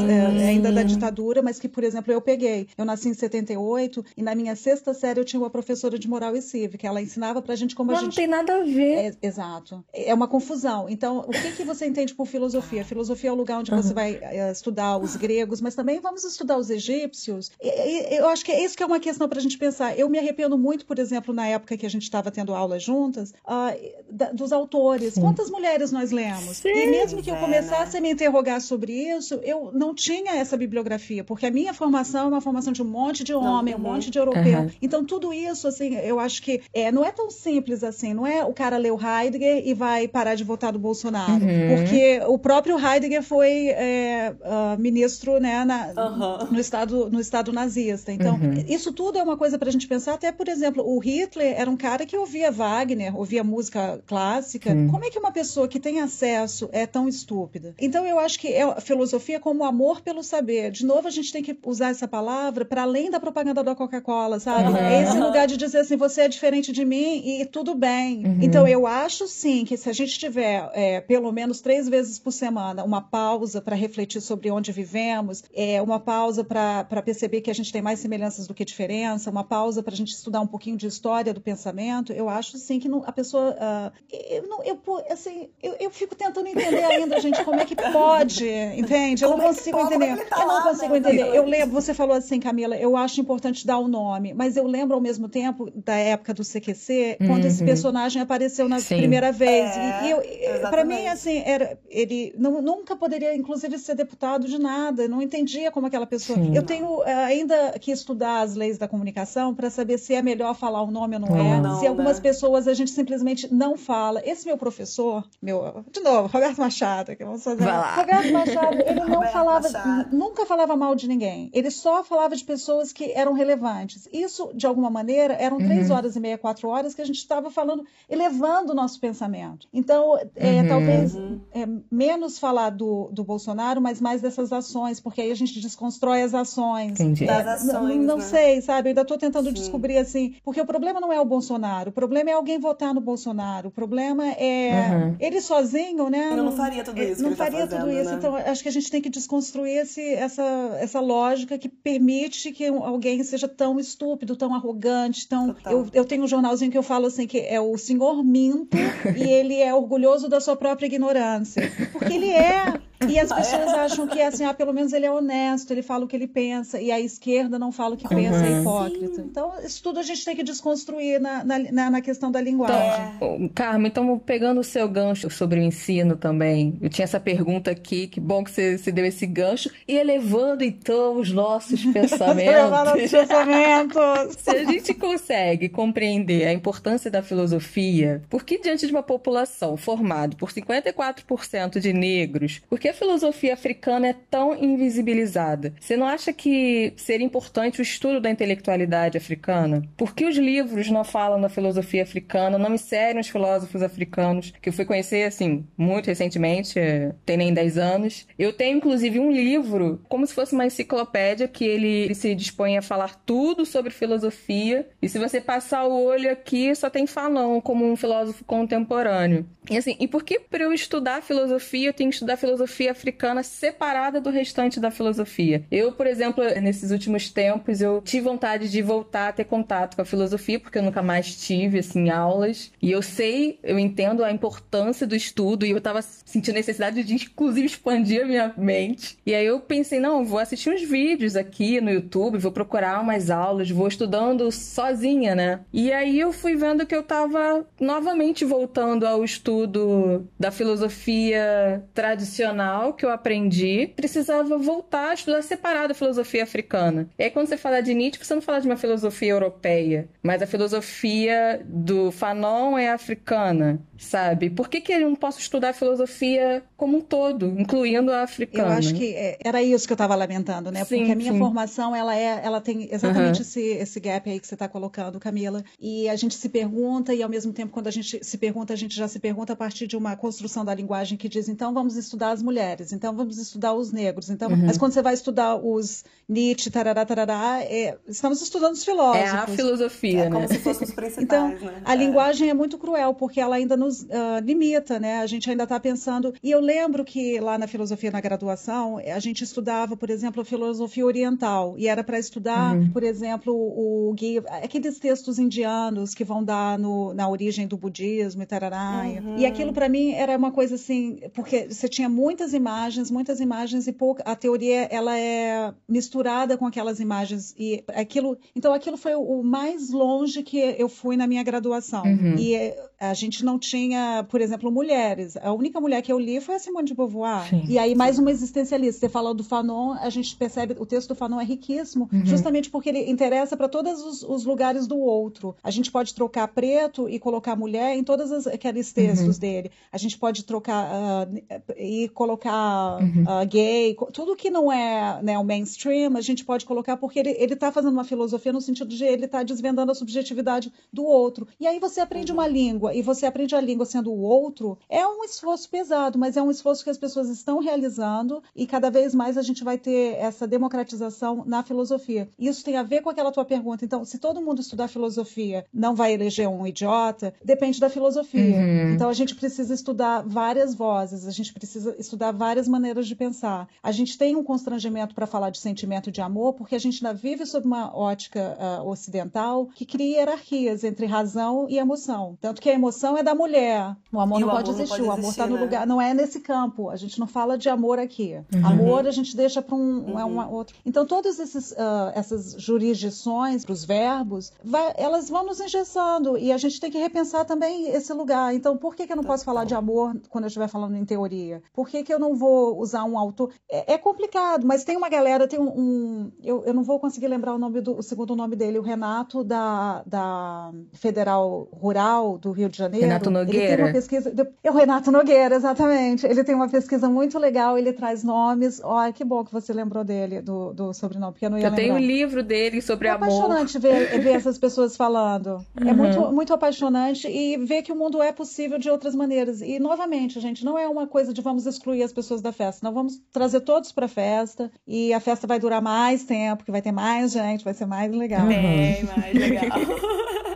[0.09, 2.67] é, ainda da ditadura, mas que, por exemplo, eu peguei.
[2.77, 6.35] Eu nasci em 78 e na minha sexta série eu tinha uma professora de moral
[6.35, 6.87] e cívica.
[6.87, 8.11] Ela ensinava pra gente como Mas a gente.
[8.11, 8.93] Não tem nada a ver.
[8.93, 9.83] É, exato.
[9.93, 10.89] É uma confusão.
[10.89, 12.83] Então, o que, que você entende por filosofia?
[12.83, 13.81] Filosofia é o lugar onde uhum.
[13.81, 17.51] você vai é, estudar os gregos, mas também vamos estudar os egípcios.
[17.61, 19.97] E, e, eu acho que é isso que é uma questão pra gente pensar.
[19.97, 23.31] Eu me arrependo muito, por exemplo, na época que a gente estava tendo aulas juntas,
[23.45, 23.77] uh,
[24.09, 25.13] da, dos autores.
[25.13, 25.21] Sim.
[25.21, 26.57] Quantas mulheres nós lemos?
[26.57, 27.99] Sim, e mesmo que eu começasse né?
[27.99, 32.27] a me interrogar sobre isso, eu não tinha essa bibliografia, porque a minha formação é
[32.29, 34.61] uma formação de um monte de homem, não, um monte de europeu.
[34.61, 34.69] Uhum.
[34.81, 38.13] Então, tudo isso, assim, eu acho que é, não é tão simples assim.
[38.13, 41.43] Não é o cara ler o Heidegger e vai parar de votar do Bolsonaro.
[41.43, 41.75] Uhum.
[41.75, 46.51] Porque o próprio Heidegger foi é, uh, ministro né, na, uhum.
[46.51, 48.11] no, estado, no estado nazista.
[48.11, 48.65] Então, uhum.
[48.67, 49.96] isso tudo é uma coisa para a gente pensar.
[50.05, 54.71] Até, por exemplo, o Hitler era um cara que ouvia Wagner, ouvia música clássica.
[54.89, 57.73] Como é que uma pessoa que tem acesso é tão estúpida?
[57.79, 60.71] Então, eu acho que é a filosofia como amor pelo saber.
[60.71, 64.39] De novo, a gente tem que usar essa palavra para além da propaganda da Coca-Cola,
[64.39, 64.69] sabe?
[64.69, 64.77] Uhum.
[64.77, 68.25] É esse lugar de dizer assim, você é diferente de mim e tudo bem.
[68.25, 68.39] Uhum.
[68.41, 72.31] Então, eu acho sim que se a gente tiver é, pelo menos três vezes por
[72.31, 77.55] semana uma pausa para refletir sobre onde vivemos, é, uma pausa para perceber que a
[77.55, 80.75] gente tem mais semelhanças do que diferença, uma pausa para a gente estudar um pouquinho
[80.75, 83.55] de história do pensamento, eu acho sim que não, a pessoa.
[83.55, 84.77] Uh, eu, não, eu,
[85.09, 89.23] assim, eu, eu, fico tentando entender ainda, gente, como é que pode, entende?
[89.23, 90.25] Eu como não é consigo é entender.
[90.25, 90.99] Tá eu não consigo né?
[90.99, 91.27] entender.
[91.33, 94.67] Eu lembro, você falou assim, Camila, eu acho importante dar o um nome, mas eu
[94.67, 97.47] lembro ao mesmo tempo da época do CQC, quando uhum.
[97.47, 98.97] esse personagem apareceu na sim.
[98.97, 99.69] primeira vez.
[99.69, 104.59] É, e eu, para mim, assim, era, ele não, nunca poderia, inclusive, ser deputado de
[104.59, 105.03] nada.
[105.03, 106.37] Eu não entendia como aquela pessoa.
[106.37, 106.53] Sim.
[106.53, 110.55] Eu tenho uh, ainda que estudar as leis da comunicação para saber se é melhor
[110.55, 111.61] falar o nome ou não é.
[111.61, 112.23] Não, se algumas né?
[112.23, 114.21] pessoas a gente simplesmente não fala.
[114.25, 117.63] Esse meu professor, meu, de novo, Roberto Machado, que vamos fazer.
[117.63, 120.15] Roberto Machado, ele não falava, Machado.
[120.15, 121.49] nunca falava mal de ninguém.
[121.53, 124.09] Ele só falava de pessoas que eram relevantes.
[124.11, 125.65] Isso, de alguma maneira, eram uhum.
[125.65, 129.67] três horas e meia, quatro horas que a gente estava falando, elevando o nosso pensamento.
[129.71, 130.67] Então, é, uhum.
[130.67, 131.15] talvez
[131.53, 136.23] é, menos falar do, do Bolsonaro, mas mais dessas ações, porque aí a gente desconstrói
[136.23, 136.91] as ações.
[136.91, 137.25] Entendi.
[137.25, 138.23] Das ações, não, não né?
[138.23, 138.89] sei, sabe?
[138.89, 139.53] Eu ainda estou tentando Sim.
[139.67, 143.01] Descobrir assim, porque o problema não é o Bolsonaro, o problema é alguém votar no
[143.01, 145.15] Bolsonaro, o problema é uhum.
[145.19, 146.29] ele sozinho, né?
[146.31, 147.21] Ele não, faria tudo isso.
[147.21, 148.09] Não tá faria tá tudo isso.
[148.09, 148.15] Né?
[148.17, 150.43] Então, acho que a gente tem que desconstruir esse, essa,
[150.79, 155.55] essa lógica que permite que alguém seja tão estúpido, tão arrogante, tão.
[155.65, 158.77] Eu, eu tenho um jornalzinho que eu falo assim que é o senhor minto
[159.15, 161.71] e ele é orgulhoso da sua própria ignorância.
[161.91, 162.79] Porque ele é.
[163.07, 166.07] E as pessoas acham que assim, ah, pelo menos ele é honesto, ele fala o
[166.07, 168.61] que ele pensa, e a esquerda não fala o que pensa, é uhum.
[168.61, 169.15] hipócrita.
[169.15, 169.27] Sim.
[169.29, 173.13] Então, isso tudo a gente tem que desconstruir na, na, na questão da linguagem.
[173.15, 177.71] Então, Carmen, então pegando o seu gancho sobre o ensino também, eu tinha essa pergunta
[177.71, 183.11] aqui, que bom que você, você deu esse gancho, e elevando então os nossos pensamentos.
[183.11, 184.37] pensamentos.
[184.37, 189.77] Se a gente consegue compreender a importância da filosofia, por que diante de uma população
[189.77, 195.73] formada por 54% de negros, por que a filosofia africana é tão invisibilizada?
[195.77, 199.83] Você não acha que seria importante o estudo da intelectualidade africana?
[199.97, 204.69] Por que os livros não falam da filosofia africana, não inserem os filósofos africanos, que
[204.69, 206.79] eu fui conhecer, assim, muito recentemente,
[207.25, 208.25] tem nem 10 anos.
[208.39, 212.81] Eu tenho, inclusive, um livro, como se fosse uma enciclopédia, que ele se dispõe a
[212.81, 217.85] falar tudo sobre filosofia, e se você passar o olho aqui, só tem Falão como
[217.85, 219.45] um filósofo contemporâneo.
[219.69, 222.91] E assim, e por que para eu estudar filosofia, eu tenho que estudar filosofia filosofia
[222.91, 225.63] africana separada do restante da filosofia.
[225.71, 230.01] Eu, por exemplo, nesses últimos tempos, eu tive vontade de voltar a ter contato com
[230.01, 232.71] a filosofia, porque eu nunca mais tive, assim, aulas.
[232.81, 237.15] E eu sei, eu entendo a importância do estudo e eu tava sentindo necessidade de,
[237.15, 239.17] inclusive, expandir a minha mente.
[239.25, 243.29] E aí eu pensei, não, vou assistir uns vídeos aqui no YouTube, vou procurar umas
[243.29, 245.61] aulas, vou estudando sozinha, né?
[245.73, 252.66] E aí eu fui vendo que eu tava novamente voltando ao estudo da filosofia tradicional
[252.95, 257.09] que eu aprendi, precisava voltar a estudar separado a filosofia africana.
[257.17, 260.41] E aí quando você fala de Nietzsche, você não fala de uma filosofia europeia, mas
[260.41, 264.49] a filosofia do Fanon é africana, sabe?
[264.49, 268.73] Por que, que eu não posso estudar a filosofia como um todo, incluindo a africana?
[268.73, 270.83] Eu acho que é, era isso que eu estava lamentando, né?
[270.83, 271.39] Sim, Porque a minha sim.
[271.39, 273.41] formação, ela é, ela tem exatamente uhum.
[273.41, 275.63] esse, esse gap aí que você está colocando, Camila.
[275.79, 278.77] E a gente se pergunta, e ao mesmo tempo, quando a gente se pergunta, a
[278.77, 281.95] gente já se pergunta a partir de uma construção da linguagem que diz, então vamos
[281.95, 282.56] estudar as mulheres,
[282.91, 284.29] então vamos estudar os negros.
[284.29, 284.65] Então, uhum.
[284.65, 289.27] Mas quando você vai estudar os Nietzsche, tarará, tarará, é, estamos estudando os filósofos.
[289.27, 290.35] É a filosofia, é né?
[290.35, 291.81] como se fossem os principais, então, né?
[291.85, 291.97] A é.
[291.97, 295.19] linguagem é muito cruel, porque ela ainda nos uh, limita, né?
[295.19, 296.33] A gente ainda está pensando...
[296.43, 300.45] E eu lembro que lá na filosofia, na graduação, a gente estudava, por exemplo, a
[300.45, 302.91] filosofia oriental, e era para estudar, uhum.
[302.91, 304.13] por exemplo, o,
[304.61, 309.03] aqueles textos indianos que vão dar no, na origem do budismo e tarará.
[309.05, 309.37] Uhum.
[309.37, 313.87] E aquilo para mim era uma coisa assim, porque você tinha muitas imagens, muitas imagens
[313.87, 319.15] e pouca, a teoria ela é misturada com aquelas imagens e aquilo, então aquilo foi
[319.15, 322.03] o mais longe que eu fui na minha graduação.
[322.03, 322.35] Uhum.
[322.37, 325.37] E a gente não tinha, por exemplo, mulheres.
[325.37, 327.49] A única mulher que eu li foi a Simone de Beauvoir.
[327.49, 327.63] Sim.
[327.67, 329.01] E aí mais uma existencialista.
[329.01, 332.25] Você falou do Fanon, a gente percebe o texto do Fanon é riquíssimo, uhum.
[332.25, 335.55] justamente porque ele interessa para todos os, os, lugares do outro.
[335.63, 339.41] A gente pode trocar preto e colocar mulher em todos aqueles textos uhum.
[339.41, 339.71] dele.
[339.91, 341.41] A gente pode trocar uh,
[341.77, 343.23] e colocar uhum.
[343.23, 347.53] uh, gay, tudo que não é né, o mainstream, a gente pode colocar porque ele
[347.53, 351.47] está fazendo uma filosofia no sentido de ele tá desvendando a subjetividade do outro.
[351.59, 355.05] E aí você aprende uma língua e você aprende a língua sendo o outro, é
[355.05, 359.13] um esforço pesado, mas é um esforço que as pessoas estão realizando e cada vez
[359.13, 362.29] mais a gente vai ter essa democratização na filosofia.
[362.37, 363.83] Isso tem a ver com aquela tua pergunta.
[363.83, 368.57] Então, se todo mundo estudar filosofia não vai eleger um idiota, depende da filosofia.
[368.57, 368.93] Uhum.
[368.93, 373.67] Então, a gente precisa estudar várias vozes, a gente precisa estudar várias maneiras de pensar.
[373.81, 377.17] A gente tem um constrangimento para falar de sentimento de amor, porque a gente ainda
[377.17, 382.37] vive sob uma ótica uh, ocidental que cria hierarquias entre razão e emoção.
[382.41, 385.07] Tanto que a emoção é da mulher, o amor, não, o pode amor existir, não
[385.07, 385.61] pode o amor está no né?
[385.61, 386.89] lugar, não é nesse campo.
[386.89, 388.39] A gente não fala de amor aqui.
[388.53, 388.65] Uhum.
[388.65, 390.27] Amor a gente deixa para um, uhum.
[390.27, 390.75] uma outro.
[390.85, 396.51] Então, todas esses, uh, essas jurisdições para os verbos, vai, elas vão nos engessando e
[396.51, 398.53] a gente tem que repensar também esse lugar.
[398.53, 401.05] Então, por que, que eu não posso falar de amor quando eu estiver falando em
[401.05, 401.61] teoria?
[401.73, 403.51] Por que, que eu não vou usar um autor?
[403.69, 405.67] É, é complicado, mas tem uma galera, tem um.
[405.67, 408.81] um eu, eu não vou conseguir lembrar o nome do o segundo nome dele, o
[408.81, 413.05] Renato da, da Federal Rural do Rio de Janeiro.
[413.05, 413.65] Renato Nogueira.
[413.65, 414.33] Ele tem uma pesquisa.
[414.63, 416.25] É o Renato Nogueira, exatamente.
[416.25, 418.79] Ele tem uma pesquisa muito legal, ele traz nomes.
[418.83, 421.69] Olha, que bom que você lembrou dele, do, do sobrenome, porque eu não ia eu
[421.69, 421.83] lembrar.
[421.83, 423.27] Eu tenho um livro dele sobre é amor.
[423.27, 425.65] É apaixonante ver, ver essas pessoas falando.
[425.75, 425.89] É uhum.
[425.89, 429.61] É muito, muito apaixonante e ver que o mundo é possível de outras maneiras.
[429.61, 432.85] E, novamente, gente, não é uma coisa de vamos excluir as pessoas da festa.
[432.85, 436.71] Não vamos trazer todos para a festa e a festa vai durar mais tempo, que
[436.71, 438.47] vai ter mais gente, vai ser mais legal.
[438.47, 439.77] Bem mais legal.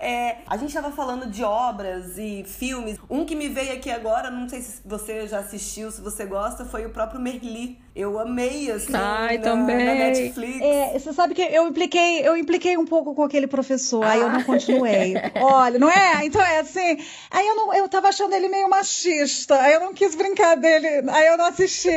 [0.00, 2.98] É, a gente estava falando de obras e filmes.
[3.10, 6.64] Um que me veio aqui agora, não sei se você já assistiu, se você gosta,
[6.64, 7.78] foi o próprio Merli.
[7.96, 9.84] Eu amei, assim, Ai, na, também.
[9.84, 10.60] na Netflix.
[10.60, 14.12] É, você sabe que eu impliquei, eu impliquei um pouco com aquele professor, ah.
[14.12, 15.14] aí eu não continuei.
[15.34, 16.24] Olha, não é?
[16.24, 16.98] Então é assim.
[17.28, 21.10] Aí eu não, eu tava achando ele meio machista, aí eu não quis brincar dele,
[21.10, 21.90] aí eu não assisti.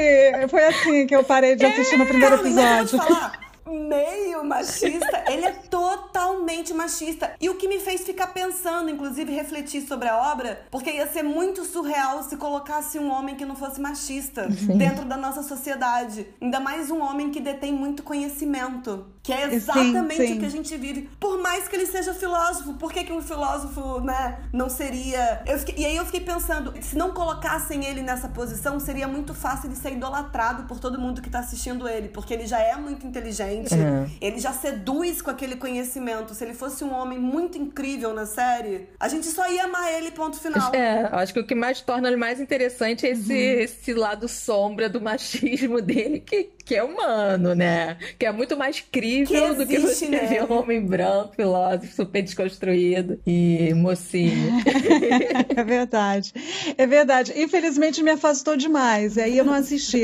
[0.49, 2.97] Foi assim que eu parei de assistir é, no primeiro episódio.
[2.97, 7.36] Falar meio machista, ele é totalmente machista.
[7.39, 11.24] E o que me fez ficar pensando, inclusive refletir sobre a obra, porque ia ser
[11.24, 14.78] muito surreal se colocasse um homem que não fosse machista Sim.
[14.78, 16.28] dentro da nossa sociedade.
[16.41, 19.05] Ainda mais um homem que detém muito conhecimento.
[19.24, 20.38] Que é exatamente sim, sim.
[20.38, 21.09] o que a gente vive.
[21.19, 25.43] Por mais que ele seja filósofo, por que, que um filósofo, né, não seria.
[25.59, 25.76] Fiquei...
[25.78, 29.76] E aí eu fiquei pensando, se não colocassem ele nessa posição, seria muito fácil de
[29.76, 33.74] ser idolatrado por todo mundo que tá assistindo ele, porque ele já é muito inteligente,
[33.74, 34.09] uhum.
[34.19, 38.88] ele já seduz com aquele conhecimento se ele fosse um homem muito incrível na série,
[38.99, 40.74] a gente só ia amar ele, ponto final.
[40.74, 43.61] É, acho que o que mais torna ele mais interessante é esse, uhum.
[43.61, 47.97] esse lado sombra do machismo dele, que, que é humano, né?
[48.17, 50.19] Que é muito mais crível do que você né?
[50.19, 54.53] ver um homem branco, filósofo, super desconstruído e mocinho.
[55.53, 56.34] é verdade.
[56.78, 57.34] É verdade.
[57.36, 60.03] Infelizmente me afastou demais, aí eu não assisti.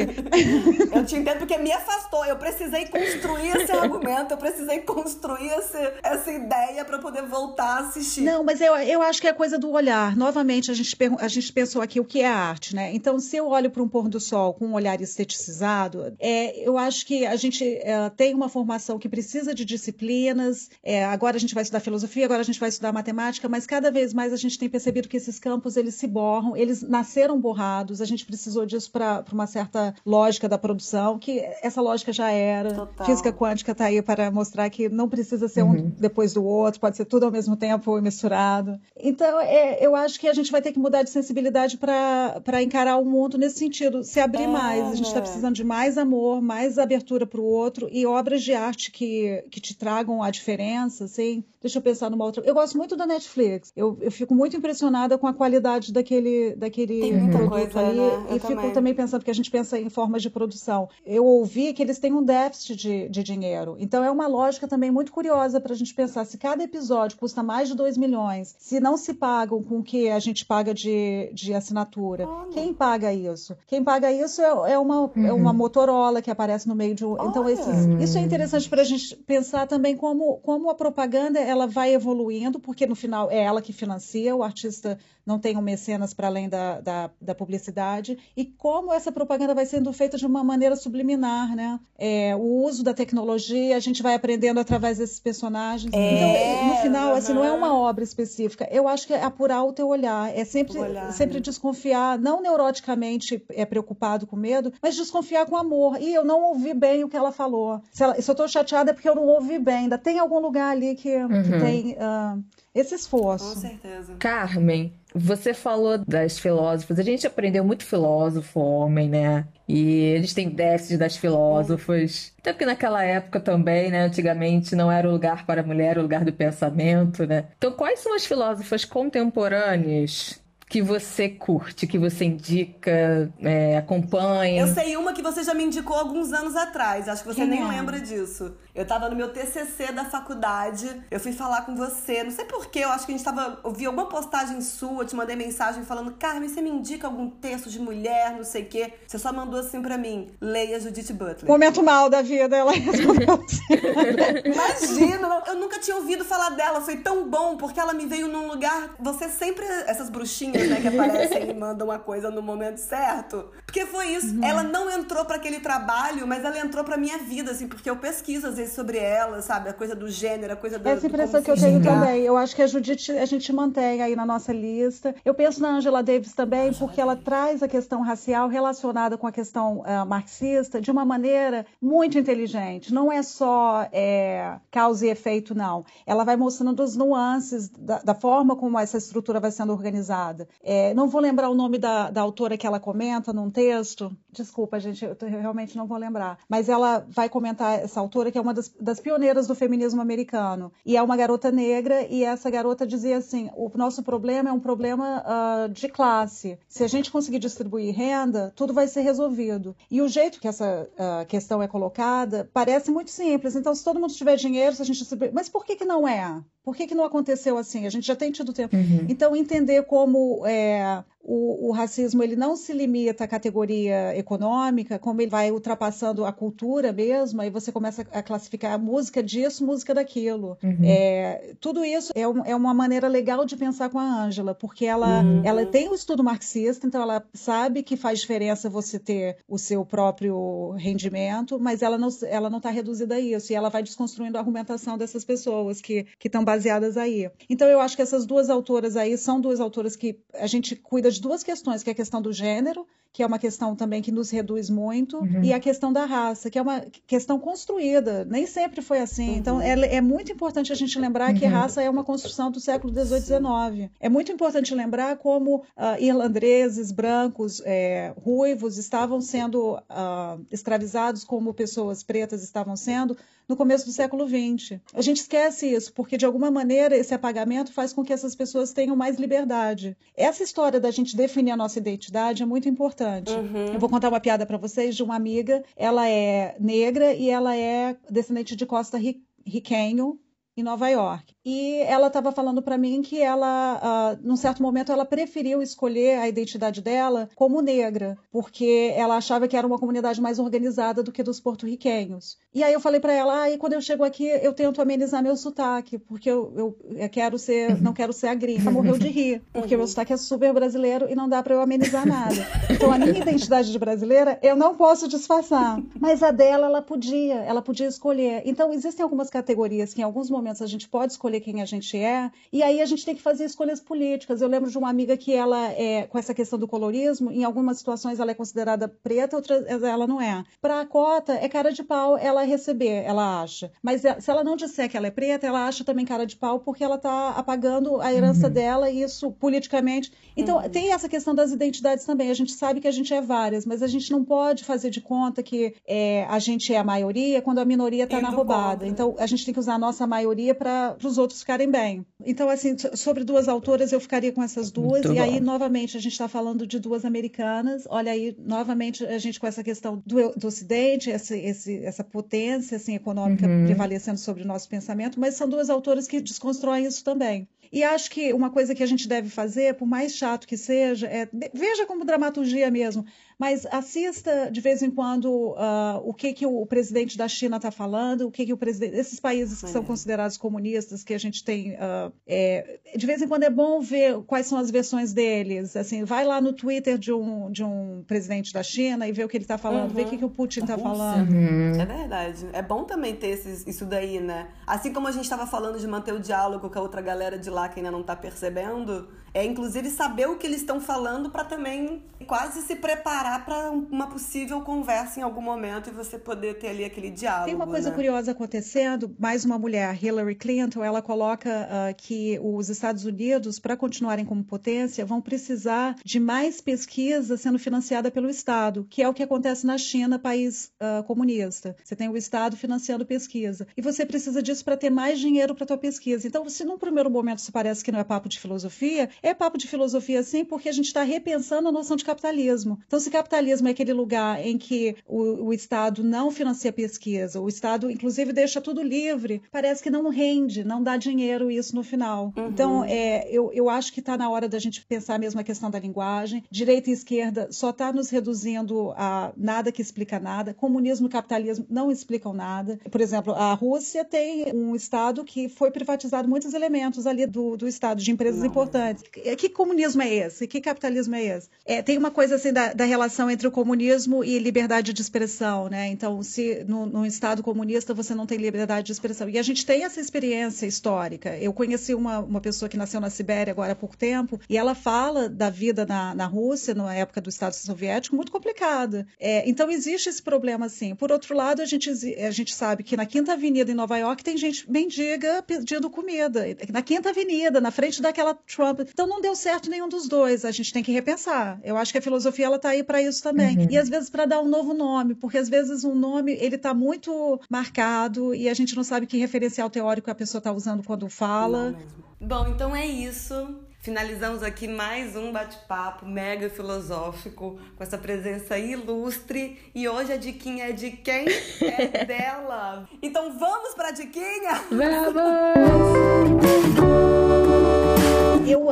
[0.93, 2.25] eu te entendo porque me afastou.
[2.25, 7.79] Eu precisei construir esse argumento, eu precisei construir esse, essa ideia para poder voltar a
[7.87, 8.23] assistir.
[8.23, 10.17] Não, mas eu, eu acho que é coisa do olhar.
[10.17, 12.91] Novamente, a gente, a gente pensou aqui o que é arte, né?
[12.93, 16.77] Então, se eu olho para um pôr do sol com um olhar esteticizado, é, eu
[16.77, 20.69] acho que a gente é, tem uma formação que precisa de disciplinas.
[20.83, 23.91] É, agora a gente vai estudar filosofia, agora a gente vai estudar matemática, mas cada
[23.91, 28.01] vez mais a gente tem percebido que esses campos eles se borram, eles nasceram borrados.
[28.01, 32.73] A gente precisou disso para uma certa lógica da produção, que essa lógica já era.
[32.73, 33.05] Total.
[33.05, 35.71] Física quântica está aí para mostrar que não precisa ser uhum.
[35.71, 38.79] um depois do outro, pode ser tudo ao mesmo tempo misturado.
[38.99, 42.97] Então, é, eu acho que a gente vai ter que mudar de sensibilidade para encarar
[42.97, 44.85] o mundo nesse sentido, se abrir é, mais.
[44.85, 48.53] A gente está precisando de mais amor, mais abertura para o outro e obras de
[48.53, 51.43] arte que, que te tragam a diferença, assim.
[51.61, 52.43] Deixa eu pensar numa outra.
[52.45, 53.71] Eu gosto muito da Netflix.
[53.75, 56.99] Eu, eu fico muito impressionada com a qualidade daquele, daquele
[57.29, 57.97] produto coisa, ali.
[57.97, 58.25] Né?
[58.29, 58.73] E fico também.
[58.73, 60.87] também pensando que a gente pensa em formas de produção.
[61.05, 63.75] Eu ouvi que eles têm um déficit de, de dinheiro.
[63.79, 66.25] Então é uma lógica também muito curiosa para a gente pensar.
[66.25, 70.09] Se cada episódio custa mais de 2 milhões, se não se pagam com o que
[70.09, 72.49] a gente paga de, de assinatura, Olha.
[72.49, 73.57] quem paga isso?
[73.65, 75.25] Quem paga isso é, é uma, uhum.
[75.25, 75.57] é uma uhum.
[75.57, 77.13] Motorola que aparece no meio de um.
[77.27, 81.56] Então, esses, isso é interessante para a gente pensar também como, como a propaganda ela
[81.65, 86.13] vai evoluindo, porque no final é ela que financia, o artista não tem um mecenas
[86.13, 90.41] para além da, da, da, publicidade, e como essa propaganda vai sendo feita de uma
[90.41, 91.79] maneira subliminar, né?
[91.97, 95.91] É, o uso da tecnologia, a gente vai aprendendo através desses personagens.
[95.93, 97.17] É, então, no final, uhum.
[97.17, 98.69] assim, não é uma obra específica.
[98.71, 101.41] Eu acho que é apurar o teu olhar, é sempre, olhar, sempre né?
[101.41, 106.01] desconfiar, não neuroticamente é preocupado com medo, mas desconfiar com amor.
[106.01, 107.81] E eu não ouvi bem o que ela falou.
[107.91, 109.77] Se, ela, se eu estou chateada é porque eu não ouvi bem.
[109.77, 111.43] Ainda tem algum lugar ali que, uhum.
[111.43, 113.53] que tem uh, esse esforço.
[113.53, 114.15] Com certeza.
[114.19, 116.99] Carmen, você falou das filósofas.
[116.99, 119.47] A gente aprendeu muito filósofo, homem, né?
[119.67, 122.33] E eles têm déficit das filósofas.
[122.39, 124.03] Até porque naquela época também, né?
[124.03, 127.45] Antigamente não era o lugar para a mulher, era o lugar do pensamento, né?
[127.57, 130.39] Então, quais são as filósofas contemporâneas
[130.69, 134.61] que você curte, que você indica, é, acompanha?
[134.61, 137.07] Eu sei uma que você já me indicou alguns anos atrás.
[137.07, 137.67] Acho que você Quem nem é?
[137.67, 138.53] lembra disso.
[138.75, 142.79] Eu tava no meu TCC da faculdade, eu fui falar com você, não sei porquê,
[142.79, 143.59] eu acho que a gente tava.
[143.63, 147.69] Eu vi alguma postagem sua, te mandei mensagem falando: Carmen, você me indica algum texto
[147.69, 148.93] de mulher, não sei o quê.
[149.07, 151.45] Você só mandou assim pra mim: leia Judith Butler.
[151.47, 153.39] Momento mal da vida, ela respondeu
[154.45, 158.47] Imagina, eu nunca tinha ouvido falar dela, foi tão bom, porque ela me veio num
[158.47, 158.95] lugar.
[158.99, 159.65] Você sempre.
[159.87, 163.49] Essas bruxinhas, né, que aparecem e mandam uma coisa no momento certo.
[163.65, 164.35] Porque foi isso.
[164.35, 164.43] Uhum.
[164.43, 167.97] Ela não entrou para aquele trabalho, mas ela entrou pra minha vida, assim, porque eu
[167.97, 169.69] pesquiso às vezes sobre ela, sabe?
[169.69, 170.87] A coisa do gênero, a coisa do.
[170.87, 172.21] Essa impressão que eu tenho também.
[172.21, 175.13] Eu acho que a Judith a gente mantém aí na nossa lista.
[175.23, 177.11] Eu penso na Angela Davis também, Angela porque Davis.
[177.11, 182.17] ela traz a questão racial relacionada com a questão uh, marxista de uma maneira muito
[182.17, 182.93] inteligente.
[182.93, 185.85] Não é só é, causa e efeito, não.
[186.05, 190.46] Ela vai mostrando as nuances da, da forma como essa estrutura vai sendo organizada.
[190.63, 194.15] É, não vou lembrar o nome da, da autora que ela comenta num texto.
[194.31, 196.37] Desculpa, gente, eu realmente não vou lembrar.
[196.47, 200.71] Mas ela vai comentar essa autora que é uma das, das, pioneiras do feminismo americano.
[200.85, 204.59] E é uma garota negra, e essa garota dizia assim: o nosso problema é um
[204.59, 206.59] problema uh, de classe.
[206.67, 209.75] Se a gente conseguir distribuir renda, tudo vai ser resolvido.
[209.89, 213.55] E o jeito que essa uh, questão é colocada parece muito simples.
[213.55, 215.31] Então, se todo mundo tiver dinheiro, se a gente distribuir.
[215.33, 216.41] Mas por que, que não é?
[216.67, 217.87] Por que, que não aconteceu assim?
[217.87, 218.75] A gente já tem tido tempo.
[218.75, 219.05] Uhum.
[219.07, 225.21] Então, entender como é, o, o, racismo ele não se limita à categoria econômica, como
[225.21, 229.93] ele vai ultrapassando a cultura mesmo, aí você começa a classificar a música disso, música
[229.93, 230.57] daquilo.
[230.63, 230.79] Uhum.
[230.83, 234.85] É, tudo isso é, um, é, uma maneira legal de pensar com a Ângela, porque
[234.85, 235.41] ela, uhum.
[235.43, 239.57] ela tem o um estudo marxista, então ela sabe que faz diferença você ter o
[239.57, 243.69] seu próprio rendimento, mas ela não está ela não tá reduzida a isso, e ela
[243.69, 247.29] vai desconstruindo a argumentação dessas pessoas que estão baseadas aí.
[247.49, 251.09] Então eu acho que essas duas autoras aí são duas autoras que a gente cuida
[251.11, 252.87] de duas questões, que é a questão do gênero,
[253.17, 255.43] que é uma questão também que nos reduz muito, uhum.
[255.43, 259.31] e a questão da raça, que é uma questão construída, nem sempre foi assim.
[259.31, 259.37] Uhum.
[259.37, 261.49] Então, é, é, muito importante a gente lembrar que uhum.
[261.49, 263.91] raça é uma construção do século XVIII e XIX.
[263.99, 271.55] É muito importante lembrar como uh, irlandeses, brancos, é, ruivos estavam sendo uh, escravizados como
[271.55, 274.79] pessoas pretas estavam sendo no começo do século XX.
[274.93, 278.73] A gente esquece isso, porque de alguma maneira esse apagamento faz com que essas pessoas
[278.73, 279.95] tenham mais liberdade.
[280.15, 283.06] Essa história da gente definir a nossa identidade é muito importante.
[283.27, 283.73] Uhum.
[283.73, 285.63] Eu vou contar uma piada para vocês de uma amiga.
[285.75, 288.99] Ela é negra e ela é descendente de Costa
[289.45, 290.19] Riquenho,
[290.57, 291.37] em Nova York.
[291.45, 296.19] E ela estava falando para mim que ela, uh, num certo momento, ela preferiu escolher
[296.19, 301.11] a identidade dela como negra, porque ela achava que era uma comunidade mais organizada do
[301.11, 302.37] que dos porto-riquenhos.
[302.53, 305.21] E aí eu falei para ela, ah, e quando eu chego aqui, eu tento amenizar
[305.23, 308.71] meu sotaque, porque eu, eu, eu quero ser, não quero ser a gringa.
[308.71, 309.79] Morreu de rir, porque uhum.
[309.79, 312.35] meu sotaque é super brasileiro e não dá para eu amenizar nada.
[312.69, 317.35] Então a minha identidade de brasileira eu não posso disfarçar, mas a dela ela podia,
[317.35, 318.41] ela podia escolher.
[318.43, 321.97] Então existem algumas categorias que em alguns momentos a gente pode escolher quem a gente
[321.97, 324.41] é, e aí a gente tem que fazer escolhas políticas.
[324.41, 327.77] Eu lembro de uma amiga que ela é com essa questão do colorismo, em algumas
[327.77, 330.43] situações ela é considerada preta, outras ela não é.
[330.61, 333.71] Para a cota é cara de pau ela receber, ela acha.
[333.81, 336.35] Mas é, se ela não disser que ela é preta, ela acha também cara de
[336.35, 338.53] pau porque ela está apagando a herança uhum.
[338.53, 340.11] dela e isso politicamente.
[340.35, 340.69] Então uhum.
[340.69, 342.29] tem essa questão das identidades também.
[342.29, 345.01] A gente sabe que a gente é várias, mas a gente não pode fazer de
[345.01, 348.87] conta que é, a gente é a maioria quando a minoria está na roubada.
[348.87, 352.05] Então a gente tem que usar a nossa maioria para os outros ficarem bem.
[352.25, 355.05] Então, assim, sobre duas autoras, eu ficaria com essas duas.
[355.05, 355.21] Muito e bom.
[355.21, 357.85] aí, novamente, a gente está falando de duas americanas.
[357.89, 362.77] Olha aí, novamente, a gente com essa questão do, do Ocidente, essa, esse, essa potência
[362.77, 363.65] assim, econômica uhum.
[363.65, 367.47] prevalecendo sobre o nosso pensamento, mas são duas autoras que desconstroem isso também.
[367.71, 371.07] E acho que uma coisa que a gente deve fazer, por mais chato que seja,
[371.07, 373.05] é veja como dramaturgia mesmo
[373.39, 377.69] mas assista de vez em quando uh, o que, que o presidente da China está
[377.69, 378.95] falando, o que, que o presidente.
[378.95, 381.73] Esses países que são considerados comunistas, que a gente tem.
[381.73, 385.75] Uh, é, de vez em quando é bom ver quais são as versões deles.
[385.75, 389.27] Assim, vai lá no Twitter de um, de um presidente da China e vê o
[389.27, 389.95] que ele está falando, uhum.
[389.95, 391.29] vê o que, que o Putin está falando.
[391.29, 391.79] Uhum.
[391.79, 392.47] É verdade.
[392.53, 394.47] É bom também ter esses, isso daí, né?
[394.65, 397.51] Assim como a gente estava falando de manter o diálogo com a outra galera de
[397.51, 401.43] lá que ainda não está percebendo, é inclusive saber o que eles estão falando para
[401.43, 406.69] também quase se preparar para uma possível conversa em algum momento e você poder ter
[406.69, 407.45] ali aquele diálogo.
[407.45, 407.95] Tem uma coisa né?
[407.95, 413.77] curiosa acontecendo, mais uma mulher, Hillary Clinton, ela coloca uh, que os Estados Unidos, para
[413.77, 419.13] continuarem como potência, vão precisar de mais pesquisa sendo financiada pelo Estado, que é o
[419.13, 421.75] que acontece na China, país uh, comunista.
[421.83, 425.65] Você tem o Estado financiando pesquisa e você precisa disso para ter mais dinheiro para
[425.65, 426.27] tua pesquisa.
[426.27, 429.57] Então, se num primeiro momento isso parece que não é papo de filosofia, é papo
[429.57, 432.79] de filosofia sim, porque a gente está repensando a noção de capitalismo.
[432.85, 437.47] Então, se capitalismo é aquele lugar em que o, o Estado não financia pesquisa, o
[437.47, 442.33] Estado, inclusive, deixa tudo livre, parece que não rende, não dá dinheiro isso no final.
[442.35, 442.47] Uhum.
[442.47, 445.69] Então, é, eu, eu acho que está na hora da gente pensar mesmo a questão
[445.69, 446.43] da linguagem.
[446.49, 450.53] Direita e esquerda só está nos reduzindo a nada que explica nada.
[450.53, 452.79] Comunismo e capitalismo não explicam nada.
[452.89, 457.67] Por exemplo, a Rússia tem um Estado que foi privatizado muitos elementos ali do, do
[457.67, 458.47] Estado, de empresas não.
[458.47, 459.03] importantes.
[459.37, 460.47] Que comunismo é esse?
[460.47, 461.49] Que capitalismo é esse?
[461.65, 465.67] É, tem uma coisa assim da, da, relação entre o comunismo e liberdade de expressão,
[465.69, 465.87] né?
[465.87, 469.29] Então, se no, no, Estado comunista você não tem liberdade de expressão.
[469.29, 471.37] E a gente tem essa experiência histórica.
[471.37, 474.75] Eu conheci uma, uma pessoa que nasceu na Sibéria agora há pouco tempo e ela
[474.75, 479.07] fala da vida na, na Rússia, na época do Estado Soviético, muito complicada.
[479.19, 480.95] É, então, existe esse problema, sim.
[480.95, 484.23] Por outro lado, a gente, a gente sabe que na Quinta Avenida em Nova York
[484.23, 486.45] tem gente mendiga pedindo comida.
[486.71, 488.81] Na Quinta Avenida, na frente daquela Trump.
[488.97, 490.43] Então, não deu certo nenhum dos dois.
[490.43, 491.59] A gente tem que repensar.
[491.63, 493.55] Eu acho que a filosofia ela tá aí para isso também.
[493.55, 493.67] Uhum.
[493.69, 496.73] E às vezes para dar um novo nome, porque às vezes um nome ele tá
[496.73, 501.07] muito marcado e a gente não sabe que referencial teórico a pessoa tá usando quando
[501.09, 501.75] fala.
[502.19, 503.59] Bom, então é isso.
[503.81, 509.59] Finalizamos aqui mais um bate-papo mega filosófico com essa presença ilustre.
[509.75, 511.27] E hoje a diquinha é de quem?
[511.61, 512.89] É dela.
[512.99, 514.63] Então vamos pra diquinha?
[514.71, 516.56] Vamos!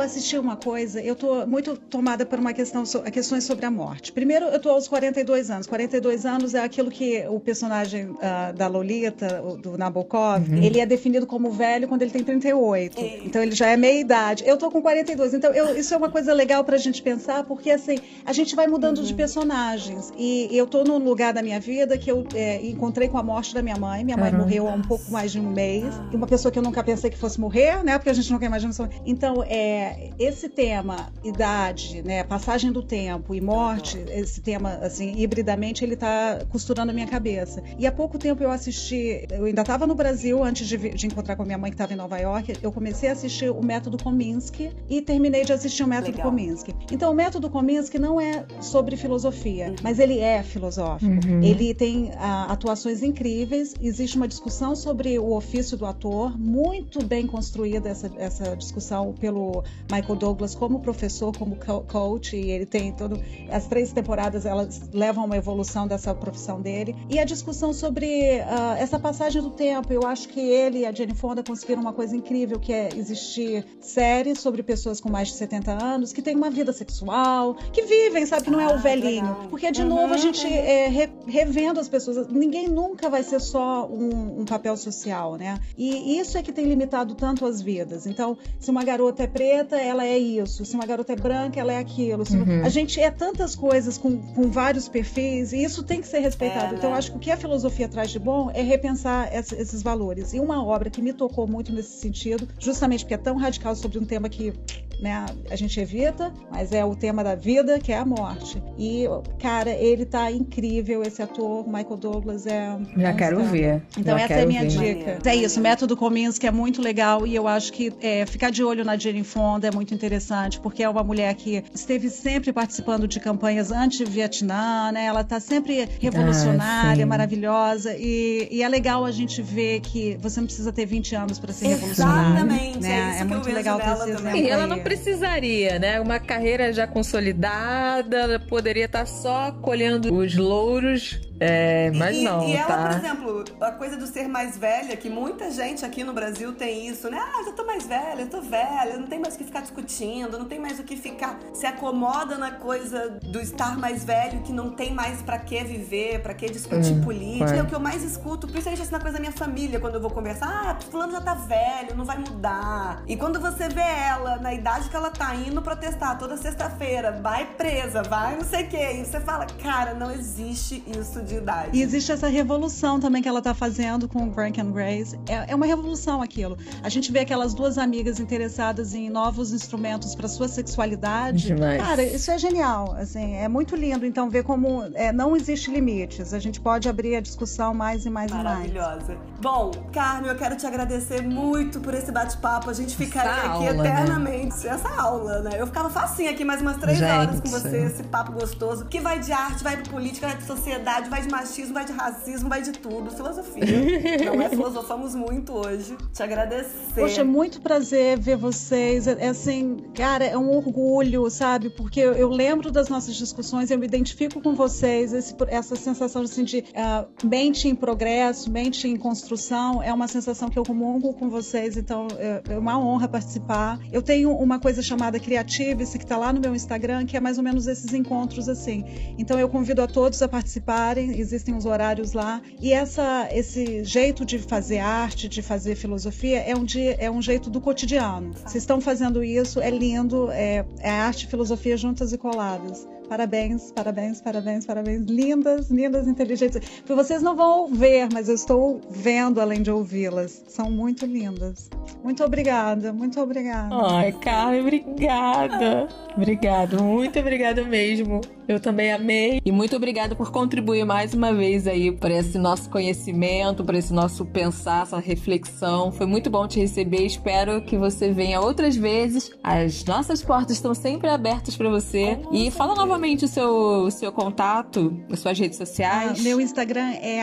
[0.06, 4.12] Eu assisti uma coisa, eu tô muito tomada por uma questão, questões sobre a morte.
[4.12, 5.66] Primeiro, eu tô aos 42 anos.
[5.66, 10.62] 42 anos é aquilo que o personagem uh, da Lolita, do Nabokov, uhum.
[10.62, 13.00] ele é definido como velho quando ele tem 38.
[13.00, 13.18] É.
[13.24, 14.44] Então ele já é meia idade.
[14.46, 15.34] Eu tô com 42.
[15.34, 18.68] Então eu, isso é uma coisa legal pra gente pensar, porque assim, a gente vai
[18.68, 19.04] mudando uhum.
[19.04, 20.12] de personagens.
[20.16, 23.52] E eu tô num lugar da minha vida que eu é, encontrei com a morte
[23.52, 24.04] da minha mãe.
[24.04, 24.38] Minha mãe uhum.
[24.38, 25.84] morreu há um pouco mais de um mês.
[26.12, 27.98] E uma pessoa que eu nunca pensei que fosse morrer, né?
[27.98, 28.72] Porque a gente nunca imagina.
[29.04, 35.84] Então, é, esse tema, idade, né, passagem do tempo e morte, esse tema, assim, hibridamente,
[35.84, 37.62] ele tá costurando a minha cabeça.
[37.78, 41.36] E há pouco tempo eu assisti, eu ainda estava no Brasil, antes de, de, encontrar
[41.36, 44.02] com a minha mãe que estava em Nova York, eu comecei a assistir o Método
[44.02, 46.30] Kominsky e terminei de assistir o Método Legal.
[46.30, 46.74] Kominsky.
[46.90, 49.76] Então, o Método Kominsky não é sobre filosofia, uhum.
[49.82, 51.10] mas ele é filosófico.
[51.10, 51.42] Uhum.
[51.42, 57.26] Ele tem ah, atuações incríveis, existe uma discussão sobre o ofício do ator, muito bem
[57.26, 61.56] construída essa, essa discussão pelo Michael Douglas como professor, como
[61.86, 63.20] coach, e ele tem todo.
[63.50, 66.94] As três temporadas elas levam a uma evolução dessa profissão dele.
[67.08, 70.92] E a discussão sobre uh, essa passagem do tempo, eu acho que ele e a
[70.92, 75.34] Jenny Fonda conseguiram uma coisa incrível, que é existir séries sobre pessoas com mais de
[75.34, 78.76] 70 anos que têm uma vida sexual, que vivem, sabe, que não é o ah,
[78.76, 79.36] velhinho.
[79.48, 82.26] Porque, de novo, a gente é, re, revendo as pessoas.
[82.28, 85.58] Ninguém nunca vai ser só um, um papel social, né?
[85.76, 88.06] E isso é que tem limitado tanto as vidas.
[88.06, 90.64] Então, se uma garota é preta, ela é isso.
[90.64, 92.24] Se uma garota é branca, ela é aquilo.
[92.30, 92.64] Uhum.
[92.64, 96.74] A gente é tantas coisas com, com vários perfis e isso tem que ser respeitado.
[96.74, 96.98] É, então, né?
[96.98, 100.32] acho que o que a filosofia traz de bom é repensar esses valores.
[100.32, 103.98] E uma obra que me tocou muito nesse sentido, justamente porque é tão radical sobre
[103.98, 104.52] um tema que
[105.00, 108.62] né, a gente evita, mas é o tema da vida, que é a morte.
[108.78, 109.04] E,
[109.38, 112.76] cara, ele tá incrível, esse ator, Michael Douglas, é.
[112.96, 113.82] Já quero ver.
[113.96, 114.94] Então, Já essa é a minha ver.
[114.94, 115.18] dica.
[115.28, 118.62] É isso, o método Kominsky é muito legal e eu acho que é, ficar de
[118.62, 123.06] olho na Jane Fonda é muito interessante, porque é uma mulher que esteve sempre participando
[123.06, 125.04] de campanhas anti-Vietnã, né?
[125.04, 130.40] Ela tá sempre revolucionária, ah, maravilhosa, e, e, é legal a gente ver que você
[130.40, 132.28] não precisa ter 20 anos para ser revolucionária.
[132.28, 133.16] Exatamente, né?
[133.18, 134.36] é, é muito legal ter esse exemplo.
[134.36, 136.00] E ela não precisaria, né?
[136.00, 142.56] Uma carreira já consolidada, poderia estar só colhendo os louros é, mas e, não, e
[142.56, 142.88] ela, tá?
[142.88, 146.86] por exemplo, a coisa do ser mais velha, que muita gente aqui no Brasil tem
[146.88, 147.18] isso, né?
[147.20, 150.38] Ah, já tô mais velha, eu tô velha, não tem mais o que ficar discutindo,
[150.38, 151.38] não tem mais o que ficar.
[151.52, 156.22] Se acomoda na coisa do estar mais velho, que não tem mais para que viver,
[156.22, 157.56] para que discutir hum, política.
[157.56, 157.62] É.
[157.62, 160.10] o que eu mais escuto, principalmente assim na coisa da minha família, quando eu vou
[160.10, 160.46] conversar.
[160.48, 163.02] Ah, fulano já tá velho, não vai mudar.
[163.06, 167.46] E quando você vê ela, na idade que ela tá indo protestar toda sexta-feira, vai
[167.46, 169.00] presa, vai não sei o quê.
[169.00, 171.76] E você fala, cara, não existe isso de idade.
[171.76, 175.18] E existe essa revolução também que ela tá fazendo com o Frank and Grace.
[175.28, 176.56] É, é uma revolução aquilo.
[176.82, 181.46] A gente vê aquelas duas amigas interessadas em novos instrumentos para sua sexualidade.
[181.46, 181.82] Demais.
[181.82, 182.94] Cara, isso é genial.
[182.98, 184.06] Assim, é muito lindo.
[184.06, 186.32] Então, ver como é, não existe limites.
[186.32, 188.44] A gente pode abrir a discussão mais e mais e mais.
[188.44, 189.16] Maravilhosa.
[189.40, 192.70] Bom, Carmen, eu quero te agradecer muito por esse bate-papo.
[192.70, 193.88] A gente ficaria essa aqui aula, né?
[193.88, 194.64] eternamente.
[194.64, 194.70] Né?
[194.70, 195.50] Essa aula, né?
[195.58, 197.10] Eu ficava facinho aqui mais umas três gente.
[197.10, 198.86] horas com você, esse papo gostoso.
[198.86, 201.84] Que vai de arte, vai de política, vai de sociedade, vai vai de machismo, vai
[201.84, 203.10] de racismo, vai de tudo.
[203.10, 203.64] Filosofia.
[204.24, 205.96] Não é filosofamos muito hoje.
[206.12, 206.94] Te agradecer.
[206.94, 209.06] Poxa, é muito prazer ver vocês.
[209.06, 211.70] É, é assim, cara, é um orgulho, sabe?
[211.70, 215.12] Porque eu, eu, lembro das nossas discussões, eu me identifico com vocês.
[215.12, 220.50] Esse, essa sensação assim, de uh, mente em progresso, mente em construção, é uma sensação
[220.50, 221.78] que eu comungo com vocês.
[221.78, 223.78] Então, é, é uma honra participar.
[223.90, 227.38] Eu tenho uma coisa chamada Creativice, que está lá no meu Instagram, que é mais
[227.38, 228.84] ou menos esses encontros assim.
[229.16, 232.42] Então, eu convido a todos a participarem existem os horários lá.
[232.60, 237.20] E essa, esse jeito de fazer arte, de fazer filosofia, é um, dia, é um
[237.22, 238.32] jeito do cotidiano.
[238.32, 242.86] Vocês estão fazendo isso, é lindo, é, é arte e filosofia juntas e coladas.
[243.08, 245.04] Parabéns, parabéns, parabéns, parabéns.
[245.06, 246.60] Lindas, lindas, inteligentes.
[246.86, 250.44] Vocês não vão ver, mas eu estou vendo além de ouvi-las.
[250.48, 251.70] São muito lindas.
[252.02, 253.74] Muito obrigada, muito obrigada.
[253.74, 255.88] Ai, Carmen, obrigada.
[256.16, 258.20] Obrigada, muito obrigada mesmo.
[258.48, 259.40] Eu também amei.
[259.44, 263.92] E muito obrigada por contribuir mais uma vez aí para esse nosso conhecimento, para esse
[263.92, 265.90] nosso pensar, essa reflexão.
[265.90, 267.04] Foi muito bom te receber.
[267.04, 269.30] Espero que você venha outras vezes.
[269.42, 272.18] As nossas portas estão sempre abertas para você.
[272.32, 276.18] e fala novamente o seu, o seu contato, as suas redes sociais.
[276.18, 277.20] Ah, meu Instagram é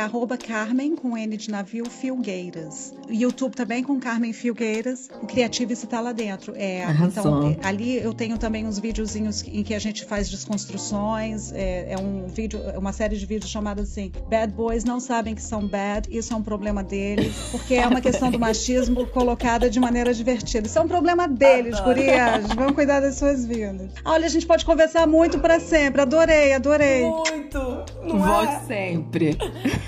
[0.47, 2.93] Carmen, com N de navio, Filgueiras.
[3.09, 5.09] YouTube também com Carmen Filgueiras.
[5.21, 6.53] O Criativo está lá dentro.
[6.55, 11.51] É, então, ali eu tenho também uns videozinhos em que a gente faz desconstruções.
[11.53, 15.35] É, é um vídeo, é uma série de vídeos chamada assim: Bad Boys não sabem
[15.35, 19.69] que são bad, isso é um problema deles, porque é uma questão do machismo colocada
[19.69, 20.67] de maneira divertida.
[20.67, 22.47] Isso é um problema deles, gurias.
[22.55, 23.91] Vamos cuidar das suas vidas.
[24.05, 26.01] Olha, a gente pode conversar muito para sempre.
[26.01, 27.03] Adorei, adorei.
[27.03, 27.85] Muito.
[28.03, 28.59] Não Volte é?
[28.59, 29.37] sempre.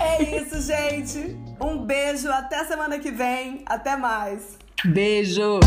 [0.00, 1.36] É isso, gente.
[1.60, 2.28] Um beijo.
[2.30, 3.62] Até semana que vem.
[3.66, 4.58] Até mais.
[4.84, 5.60] Beijo.